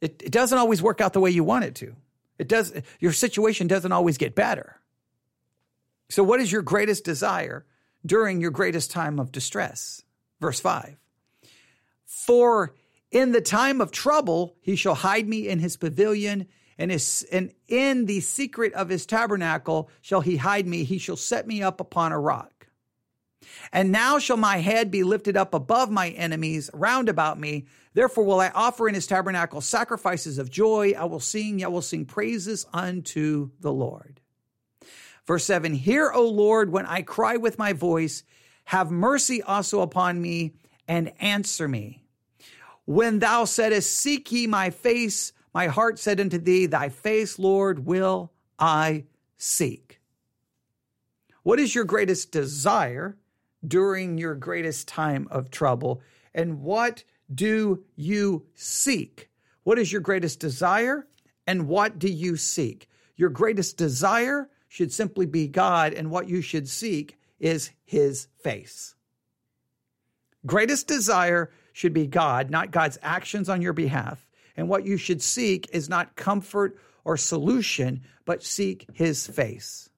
It, 0.00 0.22
it 0.24 0.30
doesn't 0.30 0.58
always 0.58 0.82
work 0.82 1.00
out 1.00 1.12
the 1.12 1.20
way 1.20 1.30
you 1.30 1.44
want 1.44 1.64
it 1.64 1.74
to. 1.76 1.96
It 2.38 2.48
does, 2.48 2.72
your 3.00 3.12
situation 3.12 3.66
doesn't 3.66 3.92
always 3.92 4.18
get 4.18 4.34
better. 4.34 4.80
So, 6.10 6.22
what 6.22 6.40
is 6.40 6.52
your 6.52 6.62
greatest 6.62 7.04
desire 7.04 7.64
during 8.04 8.40
your 8.40 8.50
greatest 8.50 8.90
time 8.90 9.18
of 9.18 9.32
distress? 9.32 10.02
Verse 10.40 10.60
5 10.60 10.96
For 12.04 12.74
in 13.10 13.32
the 13.32 13.40
time 13.40 13.80
of 13.80 13.90
trouble, 13.90 14.56
he 14.60 14.76
shall 14.76 14.94
hide 14.94 15.28
me 15.28 15.48
in 15.48 15.60
his 15.60 15.76
pavilion, 15.76 16.46
and, 16.76 16.90
his, 16.90 17.24
and 17.30 17.52
in 17.68 18.06
the 18.06 18.20
secret 18.20 18.72
of 18.74 18.88
his 18.88 19.06
tabernacle 19.06 19.88
shall 20.02 20.20
he 20.20 20.36
hide 20.36 20.66
me. 20.66 20.84
He 20.84 20.98
shall 20.98 21.16
set 21.16 21.46
me 21.46 21.62
up 21.62 21.80
upon 21.80 22.12
a 22.12 22.18
rock. 22.18 22.53
And 23.72 23.92
now 23.92 24.18
shall 24.18 24.36
my 24.36 24.58
head 24.58 24.90
be 24.90 25.02
lifted 25.02 25.36
up 25.36 25.54
above 25.54 25.90
my 25.90 26.10
enemies 26.10 26.70
round 26.72 27.08
about 27.08 27.38
me. 27.38 27.66
Therefore 27.94 28.24
will 28.24 28.40
I 28.40 28.50
offer 28.50 28.88
in 28.88 28.94
his 28.94 29.06
tabernacle 29.06 29.60
sacrifices 29.60 30.38
of 30.38 30.50
joy. 30.50 30.94
I 30.96 31.04
will 31.04 31.20
sing, 31.20 31.64
I 31.64 31.68
will 31.68 31.82
sing 31.82 32.04
praises 32.04 32.66
unto 32.72 33.50
the 33.60 33.72
Lord. 33.72 34.20
Verse 35.26 35.44
7 35.44 35.74
Hear, 35.74 36.10
O 36.12 36.28
Lord, 36.28 36.70
when 36.70 36.86
I 36.86 37.02
cry 37.02 37.36
with 37.36 37.58
my 37.58 37.72
voice, 37.72 38.22
have 38.64 38.90
mercy 38.90 39.42
also 39.42 39.80
upon 39.80 40.20
me 40.20 40.54
and 40.86 41.12
answer 41.20 41.68
me. 41.68 42.02
When 42.84 43.18
thou 43.18 43.44
saidest, 43.44 43.96
Seek 43.96 44.30
ye 44.30 44.46
my 44.46 44.70
face, 44.70 45.32
my 45.52 45.68
heart 45.68 45.98
said 45.98 46.20
unto 46.20 46.38
thee, 46.38 46.66
Thy 46.66 46.88
face, 46.88 47.38
Lord, 47.38 47.86
will 47.86 48.32
I 48.58 49.04
seek. 49.36 50.00
What 51.42 51.60
is 51.60 51.74
your 51.74 51.84
greatest 51.84 52.32
desire 52.32 53.16
during 53.66 54.18
your 54.18 54.34
greatest 54.34 54.88
time 54.88 55.28
of 55.30 55.50
trouble? 55.50 56.02
And 56.34 56.60
what 56.60 57.04
do 57.32 57.82
you 57.96 58.46
seek? 58.54 59.30
What 59.62 59.78
is 59.78 59.90
your 59.90 60.00
greatest 60.00 60.40
desire? 60.40 61.06
And 61.46 61.68
what 61.68 61.98
do 61.98 62.08
you 62.08 62.36
seek? 62.36 62.88
Your 63.16 63.30
greatest 63.30 63.76
desire 63.76 64.48
should 64.68 64.92
simply 64.92 65.26
be 65.26 65.46
God, 65.46 65.94
and 65.94 66.10
what 66.10 66.28
you 66.28 66.40
should 66.40 66.68
seek 66.68 67.16
is 67.38 67.70
His 67.84 68.26
face. 68.42 68.94
Greatest 70.44 70.88
desire 70.88 71.50
should 71.72 71.92
be 71.92 72.06
God, 72.06 72.50
not 72.50 72.70
God's 72.70 72.98
actions 73.02 73.48
on 73.48 73.62
your 73.62 73.72
behalf. 73.72 74.26
And 74.56 74.68
what 74.68 74.84
you 74.84 74.96
should 74.96 75.22
seek 75.22 75.68
is 75.72 75.88
not 75.88 76.16
comfort 76.16 76.78
or 77.04 77.16
solution, 77.16 78.02
but 78.24 78.42
seek 78.42 78.86
His 78.92 79.26
face. 79.26 79.88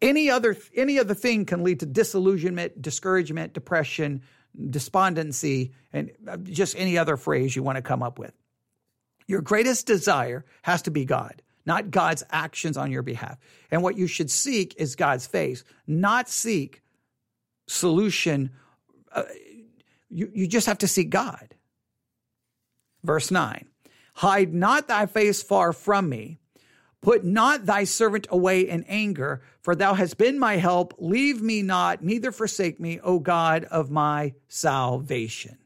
Any 0.00 0.30
other 0.30 0.56
any 0.74 0.98
other 0.98 1.14
thing 1.14 1.44
can 1.44 1.62
lead 1.62 1.80
to 1.80 1.86
disillusionment, 1.86 2.80
discouragement, 2.80 3.52
depression, 3.52 4.22
despondency, 4.70 5.72
and 5.92 6.10
uh, 6.28 6.36
just 6.38 6.76
any 6.78 6.98
other 6.98 7.16
phrase 7.16 7.54
you 7.54 7.62
want 7.62 7.76
to 7.76 7.82
come 7.82 8.02
up 8.02 8.18
with. 8.18 8.32
Your 9.26 9.40
greatest 9.40 9.86
desire 9.86 10.44
has 10.62 10.82
to 10.82 10.90
be 10.90 11.04
God, 11.04 11.42
not 11.64 11.90
God's 11.90 12.22
actions 12.30 12.76
on 12.76 12.90
your 12.90 13.02
behalf. 13.02 13.38
And 13.70 13.82
what 13.82 13.96
you 13.96 14.06
should 14.06 14.30
seek 14.30 14.74
is 14.78 14.96
God's 14.96 15.26
face, 15.26 15.64
not 15.86 16.28
seek 16.28 16.82
solution. 17.66 18.50
Uh, 19.12 19.24
you, 20.08 20.30
you 20.32 20.46
just 20.46 20.66
have 20.66 20.78
to 20.78 20.88
seek 20.88 21.10
God. 21.10 21.54
Verse 23.02 23.30
9 23.30 23.66
Hide 24.14 24.54
not 24.54 24.88
thy 24.88 25.06
face 25.06 25.42
far 25.42 25.72
from 25.72 26.08
me. 26.08 26.38
Put 27.02 27.24
not 27.24 27.66
thy 27.66 27.84
servant 27.84 28.26
away 28.30 28.62
in 28.68 28.84
anger, 28.84 29.42
for 29.62 29.74
thou 29.74 29.94
hast 29.94 30.18
been 30.18 30.38
my 30.38 30.56
help. 30.56 30.94
Leave 30.98 31.40
me 31.40 31.62
not, 31.62 32.02
neither 32.02 32.32
forsake 32.32 32.80
me, 32.80 32.98
O 33.00 33.18
God 33.18 33.64
of 33.64 33.90
my 33.90 34.34
salvation. 34.48 35.58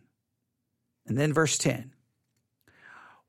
And 1.07 1.16
then 1.16 1.33
verse 1.33 1.57
10 1.59 1.93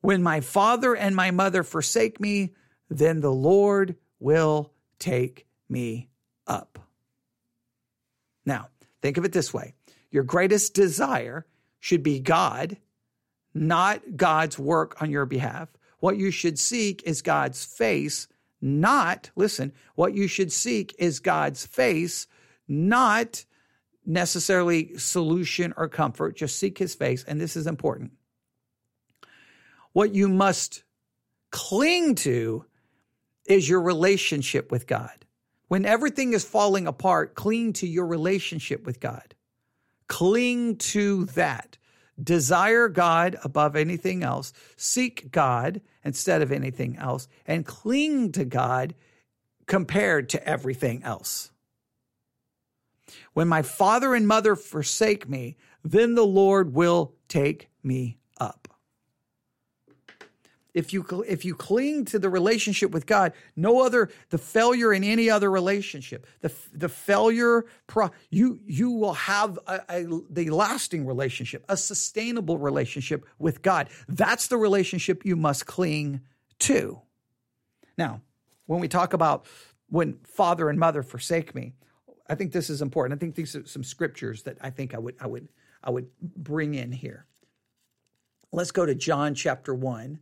When 0.01 0.21
my 0.21 0.41
father 0.41 0.95
and 0.95 1.15
my 1.15 1.31
mother 1.31 1.63
forsake 1.63 2.19
me, 2.19 2.53
then 2.89 3.21
the 3.21 3.31
Lord 3.31 3.95
will 4.19 4.73
take 4.99 5.47
me 5.69 6.09
up. 6.45 6.79
Now, 8.45 8.67
think 9.01 9.17
of 9.17 9.25
it 9.25 9.31
this 9.31 9.53
way 9.53 9.73
your 10.11 10.23
greatest 10.23 10.73
desire 10.73 11.45
should 11.79 12.03
be 12.03 12.19
God, 12.19 12.77
not 13.53 14.01
God's 14.15 14.59
work 14.59 15.01
on 15.01 15.09
your 15.09 15.25
behalf. 15.25 15.69
What 16.01 16.17
you 16.17 16.31
should 16.31 16.59
seek 16.59 17.03
is 17.05 17.21
God's 17.21 17.63
face, 17.63 18.27
not, 18.59 19.29
listen, 19.35 19.71
what 19.95 20.13
you 20.13 20.27
should 20.27 20.51
seek 20.51 20.95
is 20.99 21.19
God's 21.19 21.65
face, 21.65 22.27
not 22.67 23.45
necessarily 24.05 24.97
solution 24.97 25.73
or 25.77 25.87
comfort. 25.87 26.35
Just 26.35 26.57
seek 26.57 26.79
his 26.79 26.95
face. 26.95 27.23
And 27.23 27.39
this 27.39 27.55
is 27.55 27.67
important. 27.67 28.13
What 29.93 30.15
you 30.15 30.27
must 30.27 30.83
cling 31.51 32.15
to 32.15 32.65
is 33.45 33.69
your 33.69 33.81
relationship 33.81 34.71
with 34.71 34.87
God. 34.87 35.25
When 35.67 35.85
everything 35.85 36.33
is 36.33 36.43
falling 36.43 36.87
apart, 36.87 37.35
cling 37.35 37.73
to 37.73 37.87
your 37.87 38.07
relationship 38.07 38.87
with 38.87 38.99
God. 38.99 39.35
Cling 40.07 40.77
to 40.77 41.25
that. 41.25 41.77
Desire 42.21 42.87
God 42.87 43.37
above 43.43 43.75
anything 43.75 44.23
else. 44.23 44.53
Seek 44.75 45.31
God 45.31 45.81
instead 46.03 46.41
of 46.41 46.51
anything 46.51 46.97
else 46.97 47.27
and 47.45 47.65
cling 47.65 48.31
to 48.33 48.45
God 48.45 48.95
compared 49.67 50.29
to 50.29 50.47
everything 50.47 51.03
else. 51.03 51.51
When 53.33 53.47
my 53.47 53.61
father 53.61 54.13
and 54.13 54.27
mother 54.27 54.55
forsake 54.55 55.27
me, 55.27 55.57
then 55.83 56.15
the 56.15 56.25
Lord 56.25 56.73
will 56.73 57.13
take 57.27 57.69
me 57.83 58.17
up 58.39 58.70
if 60.73 60.93
you 60.93 61.05
if 61.27 61.43
you 61.43 61.55
cling 61.55 62.05
to 62.05 62.19
the 62.19 62.29
relationship 62.29 62.91
with 62.91 63.05
God, 63.05 63.33
no 63.55 63.81
other 63.81 64.09
the 64.29 64.37
failure 64.37 64.93
in 64.93 65.03
any 65.03 65.29
other 65.29 65.51
relationship, 65.51 66.25
the 66.39 66.51
the 66.73 66.89
failure 66.89 67.65
pro, 67.87 68.09
you 68.29 68.59
you 68.65 68.91
will 68.91 69.13
have 69.13 69.59
a, 69.67 69.81
a, 69.89 70.21
the 70.29 70.49
lasting 70.49 71.05
relationship, 71.05 71.65
a 71.67 71.75
sustainable 71.75 72.57
relationship 72.57 73.25
with 73.37 73.61
God. 73.61 73.89
That's 74.07 74.47
the 74.47 74.57
relationship 74.57 75.25
you 75.25 75.35
must 75.35 75.65
cling 75.65 76.21
to. 76.59 77.01
Now, 77.97 78.21
when 78.65 78.79
we 78.79 78.87
talk 78.87 79.13
about 79.13 79.45
when 79.89 80.19
father 80.23 80.69
and 80.69 80.79
mother 80.79 81.03
forsake 81.03 81.53
me, 81.53 81.73
I 82.29 82.35
think 82.35 82.53
this 82.53 82.69
is 82.69 82.81
important. 82.81 83.17
I 83.17 83.19
think 83.19 83.35
these 83.35 83.55
are 83.57 83.65
some 83.65 83.83
scriptures 83.83 84.43
that 84.43 84.57
I 84.61 84.69
think 84.69 84.93
I 84.93 84.99
would 84.99 85.15
I 85.19 85.27
would 85.27 85.49
I 85.83 85.89
would 85.89 86.07
bring 86.21 86.75
in 86.75 86.93
here. 86.93 87.25
Let's 88.53 88.71
go 88.71 88.85
to 88.85 88.95
John 88.95 89.35
chapter 89.35 89.73
1. 89.73 90.19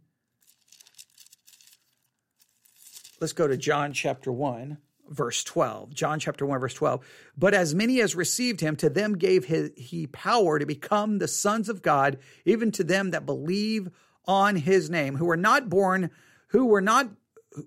Let's 3.20 3.34
go 3.34 3.48
to 3.48 3.58
John 3.58 3.94
chapter 3.94 4.32
1 4.32 4.78
verse 5.10 5.44
12. 5.44 5.94
John 5.94 6.20
chapter 6.20 6.46
1 6.46 6.60
verse 6.60 6.74
12. 6.74 7.04
But 7.38 7.54
as 7.54 7.76
many 7.76 8.00
as 8.02 8.16
received 8.16 8.62
him 8.62 8.76
to 8.78 8.90
them 8.90 9.18
gave 9.18 9.46
his, 9.46 9.72
he 9.76 10.08
power 10.08 10.60
to 10.60 10.66
become 10.66 11.18
the 11.18 11.28
sons 11.28 11.68
of 11.68 11.82
God, 11.82 12.20
even 12.46 12.72
to 12.74 12.84
them 12.84 13.12
that 13.12 13.26
believe 13.26 13.90
on 14.26 14.56
his 14.56 14.90
name, 14.90 15.16
who 15.16 15.26
were 15.26 15.38
not 15.38 15.70
born 15.70 16.12
who 16.50 16.66
were 16.66 16.82
not 16.82 17.10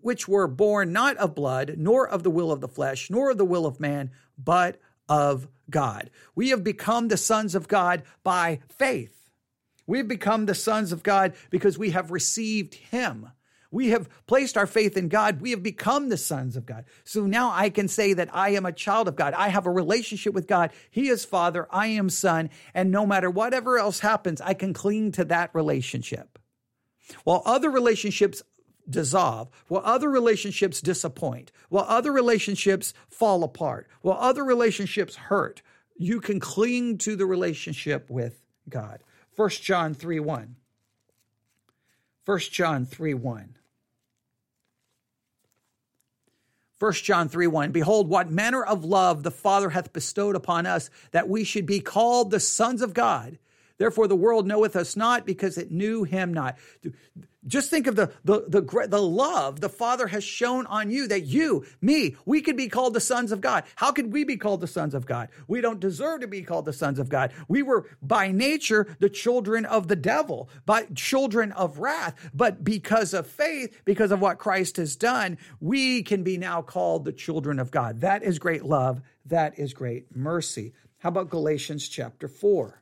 which 0.00 0.28
were 0.28 0.46
born 0.46 0.92
not 0.92 1.16
of 1.16 1.34
blood, 1.34 1.74
nor 1.76 2.08
of 2.08 2.22
the 2.22 2.30
will 2.30 2.52
of 2.52 2.60
the 2.60 2.68
flesh, 2.68 3.10
nor 3.10 3.30
of 3.30 3.38
the 3.38 3.44
will 3.44 3.66
of 3.66 3.80
man, 3.80 4.10
but 4.38 4.80
of 5.08 5.48
God. 5.68 6.10
We 6.34 6.50
have 6.50 6.62
become 6.62 7.08
the 7.08 7.16
sons 7.16 7.54
of 7.54 7.68
God 7.68 8.04
by 8.22 8.60
faith. 8.68 9.30
We've 9.86 10.06
become 10.06 10.46
the 10.46 10.54
sons 10.54 10.92
of 10.92 11.02
God 11.02 11.34
because 11.50 11.76
we 11.76 11.90
have 11.90 12.12
received 12.12 12.74
Him. 12.74 13.28
We 13.72 13.88
have 13.88 14.08
placed 14.26 14.58
our 14.58 14.66
faith 14.66 14.98
in 14.98 15.08
God. 15.08 15.40
We 15.40 15.50
have 15.50 15.62
become 15.62 16.10
the 16.10 16.18
sons 16.18 16.56
of 16.56 16.66
God. 16.66 16.84
So 17.04 17.26
now 17.26 17.50
I 17.50 17.70
can 17.70 17.88
say 17.88 18.12
that 18.12 18.28
I 18.32 18.50
am 18.50 18.66
a 18.66 18.72
child 18.72 19.08
of 19.08 19.16
God. 19.16 19.32
I 19.32 19.48
have 19.48 19.66
a 19.66 19.70
relationship 19.70 20.34
with 20.34 20.46
God. 20.46 20.72
He 20.90 21.08
is 21.08 21.24
Father. 21.24 21.66
I 21.70 21.86
am 21.86 22.10
Son. 22.10 22.50
And 22.74 22.90
no 22.90 23.06
matter 23.06 23.30
whatever 23.30 23.78
else 23.78 24.00
happens, 24.00 24.42
I 24.42 24.52
can 24.52 24.74
cling 24.74 25.10
to 25.12 25.24
that 25.24 25.50
relationship. 25.54 26.38
While 27.24 27.42
other 27.46 27.70
relationships 27.70 28.42
dissolve, 28.88 29.48
while 29.68 29.82
other 29.86 30.10
relationships 30.10 30.82
disappoint, 30.82 31.50
while 31.70 31.86
other 31.88 32.12
relationships 32.12 32.92
fall 33.08 33.42
apart, 33.42 33.88
while 34.02 34.18
other 34.20 34.44
relationships 34.44 35.16
hurt, 35.16 35.62
you 35.96 36.20
can 36.20 36.40
cling 36.40 36.98
to 36.98 37.16
the 37.16 37.26
relationship 37.26 38.10
with 38.10 38.44
God. 38.68 39.02
1 39.34 39.48
John 39.48 39.94
3 39.94 40.20
1. 40.20 40.56
1 42.26 42.38
John 42.38 42.84
3 42.84 43.14
1. 43.14 43.56
1 46.82 46.92
John 46.94 47.28
3 47.28 47.46
1 47.46 47.70
Behold, 47.70 48.08
what 48.08 48.28
manner 48.28 48.64
of 48.64 48.84
love 48.84 49.22
the 49.22 49.30
Father 49.30 49.70
hath 49.70 49.92
bestowed 49.92 50.34
upon 50.34 50.66
us, 50.66 50.90
that 51.12 51.28
we 51.28 51.44
should 51.44 51.64
be 51.64 51.78
called 51.78 52.32
the 52.32 52.40
sons 52.40 52.82
of 52.82 52.92
God. 52.92 53.38
Therefore, 53.78 54.08
the 54.08 54.16
world 54.16 54.46
knoweth 54.46 54.76
us 54.76 54.96
not 54.96 55.26
because 55.26 55.58
it 55.58 55.70
knew 55.70 56.04
him 56.04 56.32
not. 56.32 56.56
Just 57.44 57.70
think 57.70 57.88
of 57.88 57.96
the, 57.96 58.12
the, 58.24 58.44
the, 58.46 58.86
the 58.86 59.02
love 59.02 59.60
the 59.60 59.68
Father 59.68 60.06
has 60.06 60.22
shown 60.22 60.64
on 60.66 60.92
you 60.92 61.08
that 61.08 61.22
you, 61.22 61.64
me, 61.80 62.14
we 62.24 62.40
could 62.40 62.56
be 62.56 62.68
called 62.68 62.94
the 62.94 63.00
sons 63.00 63.32
of 63.32 63.40
God. 63.40 63.64
How 63.74 63.90
could 63.90 64.12
we 64.12 64.22
be 64.22 64.36
called 64.36 64.60
the 64.60 64.68
sons 64.68 64.94
of 64.94 65.06
God? 65.06 65.28
We 65.48 65.60
don't 65.60 65.80
deserve 65.80 66.20
to 66.20 66.28
be 66.28 66.42
called 66.42 66.66
the 66.66 66.72
sons 66.72 67.00
of 67.00 67.08
God. 67.08 67.32
We 67.48 67.64
were 67.64 67.86
by 68.00 68.30
nature 68.30 68.96
the 69.00 69.10
children 69.10 69.64
of 69.64 69.88
the 69.88 69.96
devil, 69.96 70.50
by 70.64 70.86
children 70.94 71.50
of 71.52 71.78
wrath. 71.78 72.14
But 72.32 72.62
because 72.62 73.12
of 73.12 73.26
faith, 73.26 73.82
because 73.84 74.12
of 74.12 74.20
what 74.20 74.38
Christ 74.38 74.76
has 74.76 74.94
done, 74.94 75.36
we 75.58 76.04
can 76.04 76.22
be 76.22 76.38
now 76.38 76.62
called 76.62 77.04
the 77.04 77.12
children 77.12 77.58
of 77.58 77.72
God. 77.72 78.02
That 78.02 78.22
is 78.22 78.38
great 78.38 78.64
love. 78.64 79.02
That 79.26 79.58
is 79.58 79.74
great 79.74 80.14
mercy. 80.14 80.74
How 80.98 81.08
about 81.08 81.30
Galatians 81.30 81.88
chapter 81.88 82.28
4? 82.28 82.81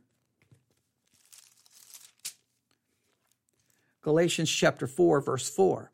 Galatians 4.03 4.51
chapter 4.51 4.87
4, 4.87 5.21
verse 5.21 5.49
4. 5.49 5.93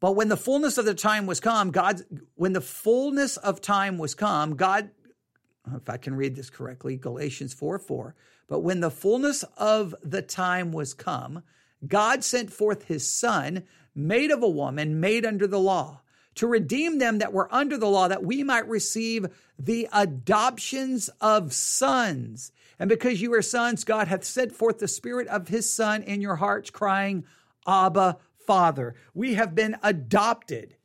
But 0.00 0.12
when 0.12 0.28
the 0.28 0.36
fullness 0.36 0.78
of 0.78 0.84
the 0.84 0.94
time 0.94 1.26
was 1.26 1.40
come, 1.40 1.70
God, 1.70 2.02
when 2.34 2.52
the 2.52 2.60
fullness 2.60 3.36
of 3.36 3.60
time 3.60 3.98
was 3.98 4.14
come, 4.14 4.54
God, 4.54 4.90
if 5.74 5.88
I 5.88 5.96
can 5.96 6.14
read 6.14 6.36
this 6.36 6.50
correctly, 6.50 6.96
Galatians 6.96 7.54
4 7.54 7.78
4. 7.78 8.14
But 8.46 8.60
when 8.60 8.80
the 8.80 8.90
fullness 8.90 9.44
of 9.56 9.94
the 10.02 10.22
time 10.22 10.72
was 10.72 10.92
come, 10.92 11.42
God 11.86 12.22
sent 12.22 12.52
forth 12.52 12.84
his 12.84 13.08
son, 13.08 13.64
made 13.94 14.30
of 14.30 14.42
a 14.42 14.48
woman, 14.48 15.00
made 15.00 15.24
under 15.24 15.46
the 15.46 15.58
law, 15.58 16.02
to 16.36 16.46
redeem 16.46 16.98
them 16.98 17.18
that 17.18 17.32
were 17.32 17.52
under 17.54 17.76
the 17.76 17.88
law, 17.88 18.08
that 18.08 18.24
we 18.24 18.42
might 18.42 18.68
receive 18.68 19.26
the 19.58 19.88
adoptions 19.92 21.08
of 21.20 21.52
sons. 21.52 22.52
And 22.78 22.88
because 22.88 23.22
you 23.22 23.32
are 23.34 23.42
sons, 23.42 23.84
God 23.84 24.08
hath 24.08 24.24
sent 24.24 24.52
forth 24.52 24.78
the 24.78 24.88
Spirit 24.88 25.28
of 25.28 25.48
His 25.48 25.72
Son 25.72 26.02
in 26.02 26.20
your 26.20 26.36
hearts, 26.36 26.70
crying, 26.70 27.24
Abba, 27.66 28.18
Father. 28.46 28.94
We 29.14 29.34
have 29.34 29.54
been 29.54 29.76
adopted. 29.82 30.76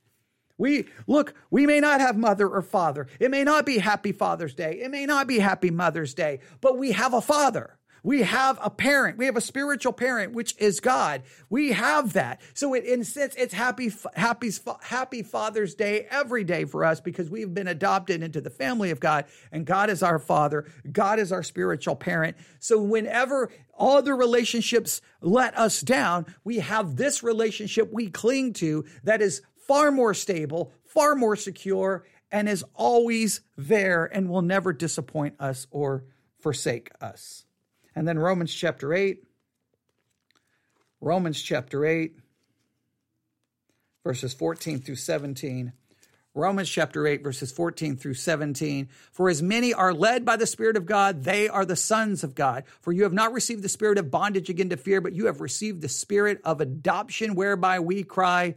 We 0.58 0.88
look, 1.08 1.34
we 1.50 1.66
may 1.66 1.80
not 1.80 2.02
have 2.02 2.18
mother 2.18 2.48
or 2.48 2.62
father. 2.62 3.08
It 3.20 3.32
may 3.32 3.44
not 3.44 3.66
be 3.66 3.78
Happy 3.78 4.12
Father's 4.12 4.54
Day. 4.54 4.82
It 4.84 4.92
may 4.92 5.06
not 5.06 5.26
be 5.26 5.40
Happy 5.40 5.72
Mother's 5.72 6.14
Day, 6.14 6.42
but 6.62 6.78
we 6.78 6.92
have 6.92 7.14
a 7.14 7.22
father. 7.22 7.79
We 8.04 8.24
have 8.24 8.58
a 8.62 8.70
parent. 8.70 9.18
We 9.18 9.26
have 9.26 9.38
a 9.38 9.42
spiritual 9.42 9.94
parent, 9.94 10.34
which 10.34 10.56
is 10.58 10.80
God. 10.80 11.24
We 11.50 11.72
have 11.74 12.14
that. 12.14 12.42
So 12.54 12.74
it, 12.74 12.86
in 12.86 13.02
a 13.02 13.06
sense, 13.06 13.36
it's 13.38 13.54
happy, 13.54 13.92
happy, 14.16 14.52
happy 14.82 15.24
Father's 15.24 15.76
Day 15.76 16.08
every 16.10 16.44
day 16.44 16.66
for 16.66 16.86
us 16.86 17.00
because 17.00 17.30
we've 17.30 17.54
been 17.54 17.68
adopted 17.68 18.24
into 18.24 18.42
the 18.42 18.50
family 18.50 18.92
of 18.92 19.00
God 19.00 19.26
and 19.52 19.66
God 19.66 19.90
is 19.90 20.04
our 20.04 20.20
father. 20.20 20.66
God 20.92 21.20
is 21.20 21.32
our 21.32 21.44
spiritual 21.44 21.96
parent. 21.96 22.38
So 22.60 22.82
whenever 22.82 23.52
all 23.74 24.02
the 24.02 24.14
relationships 24.14 25.02
let 25.22 25.58
us 25.58 25.82
down, 25.82 26.26
we 26.44 26.60
have 26.60 26.96
this 26.96 27.24
relationship 27.24 27.90
we 27.92 28.10
cling 28.10 28.54
to 28.54 28.86
that 29.04 29.22
is 29.22 29.42
far 29.68 29.92
more 29.92 30.14
stable, 30.14 30.74
far 30.84 31.16
more 31.16 31.36
secure, 31.36 32.04
and 32.32 32.48
is 32.48 32.64
always 32.74 33.42
there 33.58 34.06
and 34.06 34.30
will 34.30 34.42
never 34.42 34.74
disappoint 34.74 35.36
us 35.40 35.68
or 35.72 36.06
forsake 36.40 36.90
us. 37.02 37.46
And 38.00 38.08
then 38.08 38.18
Romans 38.18 38.54
chapter 38.54 38.94
8. 38.94 39.26
Romans 41.02 41.42
chapter 41.42 41.86
8, 41.86 42.16
verses 44.06 44.34
14 44.34 44.80
through 44.80 44.96
17. 44.96 45.74
Romans 46.34 46.70
chapter 46.70 47.06
8, 47.06 47.22
verses 47.22 47.52
14 47.52 47.98
through 47.98 48.14
17. 48.14 48.88
For 49.12 49.28
as 49.28 49.44
many 49.44 49.74
are 49.74 49.94
led 49.94 50.24
by 50.24 50.38
the 50.38 50.48
Spirit 50.48 50.78
of 50.78 50.86
God, 50.86 51.26
they 51.26 51.50
are 51.50 51.66
the 51.66 51.76
sons 51.76 52.24
of 52.24 52.36
God. 52.36 52.64
For 52.80 52.94
you 52.94 53.04
have 53.04 53.12
not 53.12 53.34
received 53.34 53.64
the 53.64 53.68
spirit 53.68 53.98
of 53.98 54.10
bondage 54.10 54.50
again 54.50 54.70
to 54.70 54.78
fear, 54.78 55.02
but 55.02 55.12
you 55.12 55.26
have 55.26 55.42
received 55.42 55.82
the 55.82 55.90
spirit 55.90 56.40
of 56.46 56.62
adoption, 56.62 57.36
whereby 57.36 57.82
we 57.82 58.04
cry, 58.04 58.56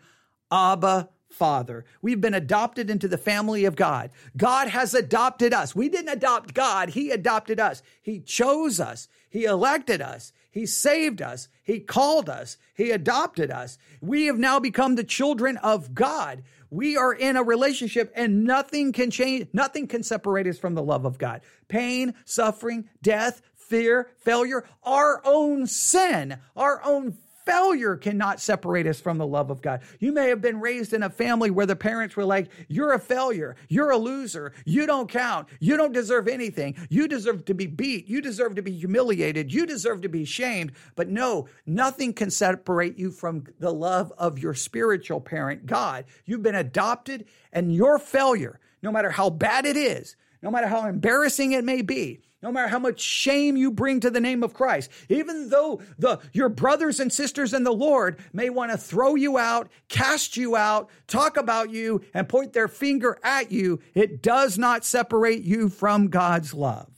Abba, 0.52 1.08
Father. 1.32 1.84
We've 2.00 2.20
been 2.20 2.34
adopted 2.34 2.90
into 2.90 3.08
the 3.08 3.18
family 3.18 3.64
of 3.64 3.76
God. 3.76 4.10
God 4.36 4.68
has 4.68 4.94
adopted 4.94 5.52
us. 5.52 5.74
We 5.74 5.88
didn't 5.88 6.12
adopt 6.12 6.54
God, 6.54 6.90
He 6.90 7.10
adopted 7.10 7.58
us. 7.58 7.82
He 8.00 8.20
chose 8.20 8.80
us. 8.80 9.08
He 9.30 9.44
elected 9.44 10.02
us. 10.02 10.32
He 10.50 10.66
saved 10.66 11.22
us. 11.22 11.48
He 11.64 11.80
called 11.80 12.28
us. 12.28 12.58
He 12.74 12.90
adopted 12.90 13.50
us. 13.50 13.78
We 14.02 14.26
have 14.26 14.38
now 14.38 14.60
become 14.60 14.94
the 14.94 15.04
children 15.04 15.56
of 15.56 15.94
God. 15.94 16.42
We 16.70 16.96
are 16.96 17.12
in 17.12 17.36
a 17.36 17.42
relationship 17.42 18.12
and 18.14 18.44
nothing 18.44 18.92
can 18.92 19.10
change, 19.10 19.48
nothing 19.52 19.86
can 19.86 20.02
separate 20.02 20.46
us 20.46 20.58
from 20.58 20.74
the 20.74 20.82
love 20.82 21.04
of 21.06 21.18
God. 21.18 21.40
Pain, 21.68 22.14
suffering, 22.24 22.88
death, 23.02 23.40
fear, 23.54 24.10
failure, 24.18 24.64
our 24.82 25.22
own 25.24 25.66
sin, 25.66 26.38
our 26.54 26.82
own 26.84 27.16
failure 27.44 27.96
cannot 27.96 28.40
separate 28.40 28.86
us 28.86 29.00
from 29.00 29.18
the 29.18 29.26
love 29.26 29.50
of 29.50 29.62
God. 29.62 29.80
You 30.00 30.12
may 30.12 30.28
have 30.28 30.40
been 30.40 30.60
raised 30.60 30.92
in 30.92 31.02
a 31.02 31.10
family 31.10 31.50
where 31.50 31.66
the 31.66 31.76
parents 31.76 32.16
were 32.16 32.24
like, 32.24 32.50
You're 32.68 32.92
a 32.92 32.98
failure. 32.98 33.56
You're 33.68 33.90
a 33.90 33.96
loser. 33.96 34.52
You 34.64 34.86
don't 34.86 35.08
count. 35.08 35.48
You 35.60 35.76
don't 35.76 35.92
deserve 35.92 36.28
anything. 36.28 36.74
You 36.88 37.08
deserve 37.08 37.44
to 37.46 37.54
be 37.54 37.66
beat. 37.66 38.08
You 38.08 38.20
deserve 38.20 38.54
to 38.56 38.62
be 38.62 38.72
humiliated. 38.72 39.52
You 39.52 39.66
deserve 39.66 40.02
to 40.02 40.08
be 40.08 40.24
shamed. 40.24 40.72
But 40.96 41.08
no, 41.08 41.48
nothing 41.66 42.12
can 42.12 42.30
separate 42.30 42.98
you 42.98 43.10
from 43.10 43.44
the 43.58 43.72
love 43.72 44.12
of 44.18 44.38
your 44.38 44.54
spiritual 44.54 45.20
parent, 45.20 45.66
God. 45.66 46.04
You've 46.24 46.42
been 46.42 46.54
adopted, 46.54 47.26
and 47.52 47.74
your 47.74 47.98
failure, 47.98 48.60
no 48.82 48.90
matter 48.90 49.10
how 49.10 49.30
bad 49.30 49.66
it 49.66 49.76
is, 49.76 50.16
no 50.42 50.50
matter 50.50 50.66
how 50.66 50.86
embarrassing 50.86 51.52
it 51.52 51.64
may 51.64 51.82
be, 51.82 52.20
no 52.42 52.50
matter 52.50 52.68
how 52.68 52.78
much 52.80 53.00
shame 53.00 53.56
you 53.56 53.70
bring 53.70 54.00
to 54.00 54.10
the 54.10 54.20
name 54.20 54.42
of 54.42 54.52
Christ, 54.52 54.90
even 55.08 55.48
though 55.48 55.80
the, 55.98 56.18
your 56.32 56.48
brothers 56.48 56.98
and 56.98 57.12
sisters 57.12 57.54
in 57.54 57.62
the 57.62 57.72
Lord 57.72 58.18
may 58.32 58.50
want 58.50 58.72
to 58.72 58.76
throw 58.76 59.14
you 59.14 59.38
out, 59.38 59.70
cast 59.88 60.36
you 60.36 60.56
out, 60.56 60.90
talk 61.06 61.36
about 61.36 61.70
you, 61.70 62.02
and 62.12 62.28
point 62.28 62.52
their 62.52 62.66
finger 62.66 63.18
at 63.22 63.52
you, 63.52 63.80
it 63.94 64.22
does 64.22 64.58
not 64.58 64.84
separate 64.84 65.44
you 65.44 65.68
from 65.68 66.08
God's 66.08 66.52
love. 66.52 66.88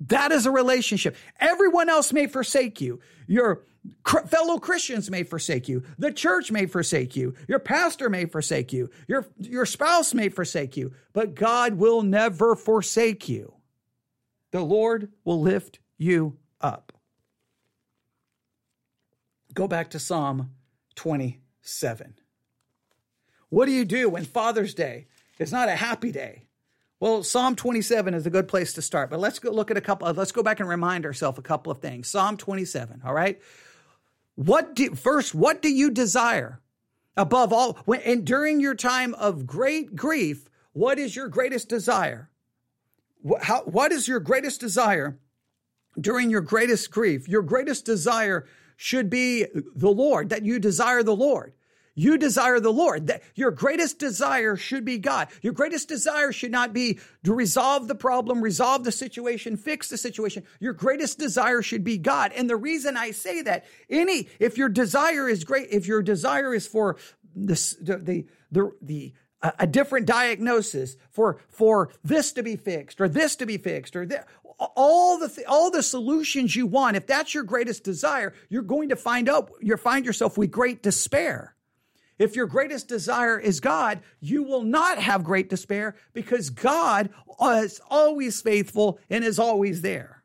That 0.00 0.32
is 0.32 0.44
a 0.44 0.50
relationship. 0.50 1.16
Everyone 1.38 1.88
else 1.88 2.12
may 2.12 2.26
forsake 2.26 2.80
you. 2.80 3.00
Your 3.28 3.62
fellow 4.26 4.58
Christians 4.58 5.10
may 5.10 5.22
forsake 5.22 5.68
you. 5.68 5.82
The 5.98 6.12
church 6.12 6.50
may 6.50 6.66
forsake 6.66 7.16
you. 7.16 7.34
Your 7.48 7.58
pastor 7.58 8.08
may 8.08 8.26
forsake 8.26 8.72
you. 8.72 8.90
Your, 9.08 9.26
your 9.38 9.66
spouse 9.66 10.14
may 10.14 10.28
forsake 10.28 10.76
you. 10.76 10.92
But 11.12 11.34
God 11.34 11.74
will 11.74 12.02
never 12.02 12.54
forsake 12.54 13.28
you 13.28 13.54
the 14.54 14.62
Lord 14.62 15.10
will 15.24 15.40
lift 15.40 15.80
you 15.98 16.36
up. 16.60 16.92
Go 19.52 19.66
back 19.66 19.90
to 19.90 19.98
Psalm 19.98 20.52
27. 20.94 22.14
What 23.48 23.66
do 23.66 23.72
you 23.72 23.84
do 23.84 24.08
when 24.08 24.24
Father's 24.24 24.72
Day 24.72 25.08
is 25.40 25.50
not 25.50 25.68
a 25.68 25.74
happy 25.74 26.12
day? 26.12 26.46
Well, 27.00 27.24
Psalm 27.24 27.56
27 27.56 28.14
is 28.14 28.26
a 28.26 28.30
good 28.30 28.46
place 28.46 28.72
to 28.74 28.82
start, 28.82 29.10
but 29.10 29.18
let's 29.18 29.40
go 29.40 29.50
look 29.50 29.72
at 29.72 29.76
a 29.76 29.80
couple. 29.80 30.08
Let's 30.12 30.30
go 30.30 30.44
back 30.44 30.60
and 30.60 30.68
remind 30.68 31.04
ourselves 31.04 31.36
a 31.36 31.42
couple 31.42 31.72
of 31.72 31.80
things. 31.80 32.08
Psalm 32.08 32.36
27, 32.36 33.02
all 33.04 33.12
right? 33.12 33.40
What 34.34 34.74
do, 34.74 34.94
first, 34.94 35.34
what 35.34 35.62
do 35.62 35.70
you 35.70 35.90
desire 35.90 36.60
above 37.16 37.52
all? 37.52 37.74
When, 37.84 38.00
and 38.00 38.24
during 38.24 38.60
your 38.60 38.74
time 38.74 39.14
of 39.14 39.46
great 39.46 39.94
grief, 39.94 40.48
what 40.72 40.98
is 40.98 41.14
your 41.14 41.28
greatest 41.28 41.68
desire? 41.68 42.30
How, 43.40 43.62
what 43.62 43.92
is 43.92 44.08
your 44.08 44.20
greatest 44.20 44.60
desire 44.60 45.18
during 46.00 46.30
your 46.30 46.40
greatest 46.40 46.90
grief? 46.90 47.28
Your 47.28 47.42
greatest 47.42 47.84
desire 47.84 48.46
should 48.76 49.08
be 49.08 49.46
the 49.54 49.90
Lord, 49.90 50.30
that 50.30 50.44
you 50.44 50.58
desire 50.58 51.02
the 51.02 51.14
Lord. 51.14 51.52
You 51.94 52.18
desire 52.18 52.60
the 52.60 52.72
Lord. 52.72 53.06
That 53.06 53.22
your 53.34 53.50
greatest 53.50 53.98
desire 53.98 54.56
should 54.56 54.84
be 54.84 54.98
God. 54.98 55.28
Your 55.42 55.52
greatest 55.52 55.88
desire 55.88 56.32
should 56.32 56.50
not 56.50 56.72
be 56.72 56.98
to 57.22 57.32
resolve 57.32 57.86
the 57.88 57.94
problem, 57.94 58.42
resolve 58.42 58.84
the 58.84 58.92
situation, 58.92 59.56
fix 59.56 59.88
the 59.88 59.96
situation. 59.96 60.44
Your 60.60 60.72
greatest 60.72 61.18
desire 61.18 61.62
should 61.62 61.84
be 61.84 61.98
God. 61.98 62.32
And 62.32 62.50
the 62.50 62.56
reason 62.56 62.96
I 62.96 63.12
say 63.12 63.42
that, 63.42 63.64
any, 63.88 64.28
if 64.40 64.58
your 64.58 64.68
desire 64.68 65.28
is 65.28 65.44
great, 65.44 65.68
if 65.70 65.86
your 65.86 66.02
desire 66.02 66.52
is 66.54 66.66
for 66.66 66.96
the, 67.36 67.54
the, 67.80 68.26
the, 68.50 68.72
the, 68.82 69.12
a 69.58 69.66
different 69.66 70.06
diagnosis 70.06 70.96
for 71.10 71.38
for 71.48 71.90
this 72.02 72.32
to 72.32 72.42
be 72.42 72.56
fixed 72.56 73.00
or 73.00 73.08
this 73.08 73.36
to 73.36 73.46
be 73.46 73.58
fixed 73.58 73.94
or 73.94 74.06
th- 74.06 74.22
all 74.58 75.18
the 75.18 75.28
th- 75.28 75.46
all 75.46 75.70
the 75.70 75.82
solutions 75.82 76.56
you 76.56 76.66
want 76.66 76.96
if 76.96 77.06
that's 77.06 77.34
your 77.34 77.44
greatest 77.44 77.84
desire 77.84 78.32
you're 78.48 78.62
going 78.62 78.88
to 78.88 78.96
find 78.96 79.28
out 79.28 79.50
you 79.60 79.76
find 79.76 80.06
yourself 80.06 80.38
with 80.38 80.50
great 80.50 80.82
despair 80.82 81.53
if 82.18 82.36
your 82.36 82.46
greatest 82.46 82.88
desire 82.88 83.38
is 83.38 83.60
God, 83.60 84.00
you 84.20 84.42
will 84.42 84.62
not 84.62 84.98
have 84.98 85.24
great 85.24 85.48
despair 85.48 85.96
because 86.12 86.50
God 86.50 87.10
is 87.42 87.80
always 87.90 88.40
faithful 88.40 88.98
and 89.10 89.24
is 89.24 89.38
always 89.38 89.82
there. 89.82 90.22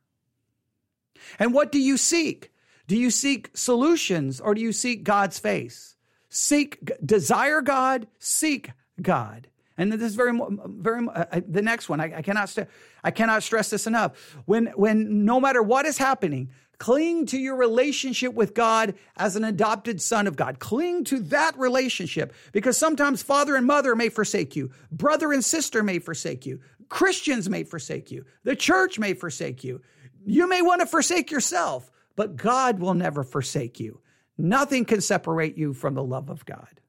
And 1.38 1.54
what 1.54 1.72
do 1.72 1.80
you 1.80 1.98
seek? 1.98 2.52
Do 2.88 2.96
you 2.98 3.12
seek 3.12 3.52
solutions 3.56 4.40
or 4.40 4.54
do 4.54 4.62
you 4.62 4.72
seek 4.72 5.04
God's 5.04 5.40
face? 5.40 5.96
Seek, 6.30 6.92
desire 7.06 7.62
God, 7.62 8.08
seek 8.20 8.72
God. 9.02 9.48
And 9.78 9.94
this 9.94 10.02
is 10.02 10.16
very, 10.16 10.38
very. 10.66 11.08
Uh, 11.08 11.42
the 11.48 11.62
next 11.62 11.88
one, 11.88 12.02
I, 12.02 12.18
I 12.18 12.22
cannot, 12.22 12.50
st- 12.50 12.68
I 13.04 13.12
cannot 13.12 13.44
stress 13.44 13.70
this 13.70 13.88
enough. 13.88 14.36
When, 14.46 14.68
when 14.76 15.24
no 15.24 15.40
matter 15.40 15.64
what 15.64 15.86
is 15.86 15.98
happening, 15.98 16.50
Cling 16.80 17.26
to 17.28 17.38
your 17.38 17.58
relationship 17.58 18.34
with 18.34 18.54
God 18.54 18.96
as 19.18 19.36
an 19.36 19.44
adopted 19.44 20.02
son 20.02 20.28
of 20.28 20.38
God. 20.38 20.60
Cling 20.60 21.04
to 21.06 21.20
that 21.24 21.58
relationship 21.60 22.34
because 22.54 22.78
sometimes 22.78 23.22
father 23.22 23.58
and 23.58 23.68
mother 23.68 23.96
may 23.96 24.08
forsake 24.08 24.56
you, 24.56 24.72
brother 24.90 25.34
and 25.34 25.44
sister 25.44 25.84
may 25.84 26.00
forsake 26.00 26.46
you, 26.46 26.62
Christians 26.88 27.50
may 27.50 27.66
forsake 27.66 28.12
you, 28.12 28.26
the 28.44 28.56
church 28.56 28.98
may 28.98 29.14
forsake 29.14 29.64
you. 29.64 29.82
You 30.26 30.48
may 30.48 30.62
want 30.62 30.80
to 30.82 30.88
forsake 30.88 31.32
yourself, 31.32 31.92
but 32.16 32.36
God 32.36 32.80
will 32.80 32.94
never 32.94 33.24
forsake 33.24 33.80
you. 33.80 34.00
Nothing 34.38 34.86
can 34.86 35.02
separate 35.02 35.58
you 35.58 35.74
from 35.74 35.96
the 35.96 36.04
love 36.04 36.30
of 36.30 36.46
God. 36.46 36.80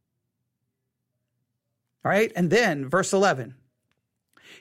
All 2.04 2.10
right, 2.10 2.32
and 2.36 2.48
then 2.48 2.88
verse 2.88 3.12
11. 3.12 3.54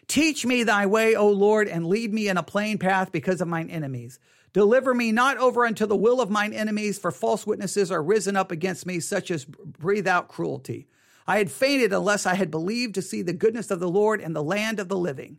Teach 0.07 0.45
me 0.45 0.63
thy 0.63 0.87
way, 0.87 1.15
O 1.15 1.29
Lord, 1.29 1.67
and 1.67 1.85
lead 1.85 2.13
me 2.13 2.27
in 2.27 2.37
a 2.37 2.43
plain 2.43 2.79
path 2.79 3.11
because 3.11 3.41
of 3.41 3.47
mine 3.47 3.69
enemies. 3.69 4.19
Deliver 4.53 4.93
me 4.93 5.11
not 5.11 5.37
over 5.37 5.65
unto 5.65 5.85
the 5.85 5.95
will 5.95 6.19
of 6.19 6.29
mine 6.29 6.53
enemies, 6.53 6.97
for 6.97 7.11
false 7.11 7.45
witnesses 7.45 7.91
are 7.91 8.01
risen 8.01 8.35
up 8.35 8.51
against 8.51 8.85
me, 8.85 8.99
such 8.99 9.29
as 9.29 9.45
breathe 9.45 10.07
out 10.07 10.27
cruelty. 10.27 10.87
I 11.27 11.37
had 11.37 11.51
fainted 11.51 11.93
unless 11.93 12.25
I 12.25 12.33
had 12.33 12.49
believed 12.49 12.95
to 12.95 13.03
see 13.03 13.21
the 13.21 13.33
goodness 13.33 13.69
of 13.69 13.79
the 13.79 13.89
Lord 13.89 14.19
and 14.19 14.35
the 14.35 14.43
land 14.43 14.79
of 14.79 14.87
the 14.87 14.97
living. 14.97 15.37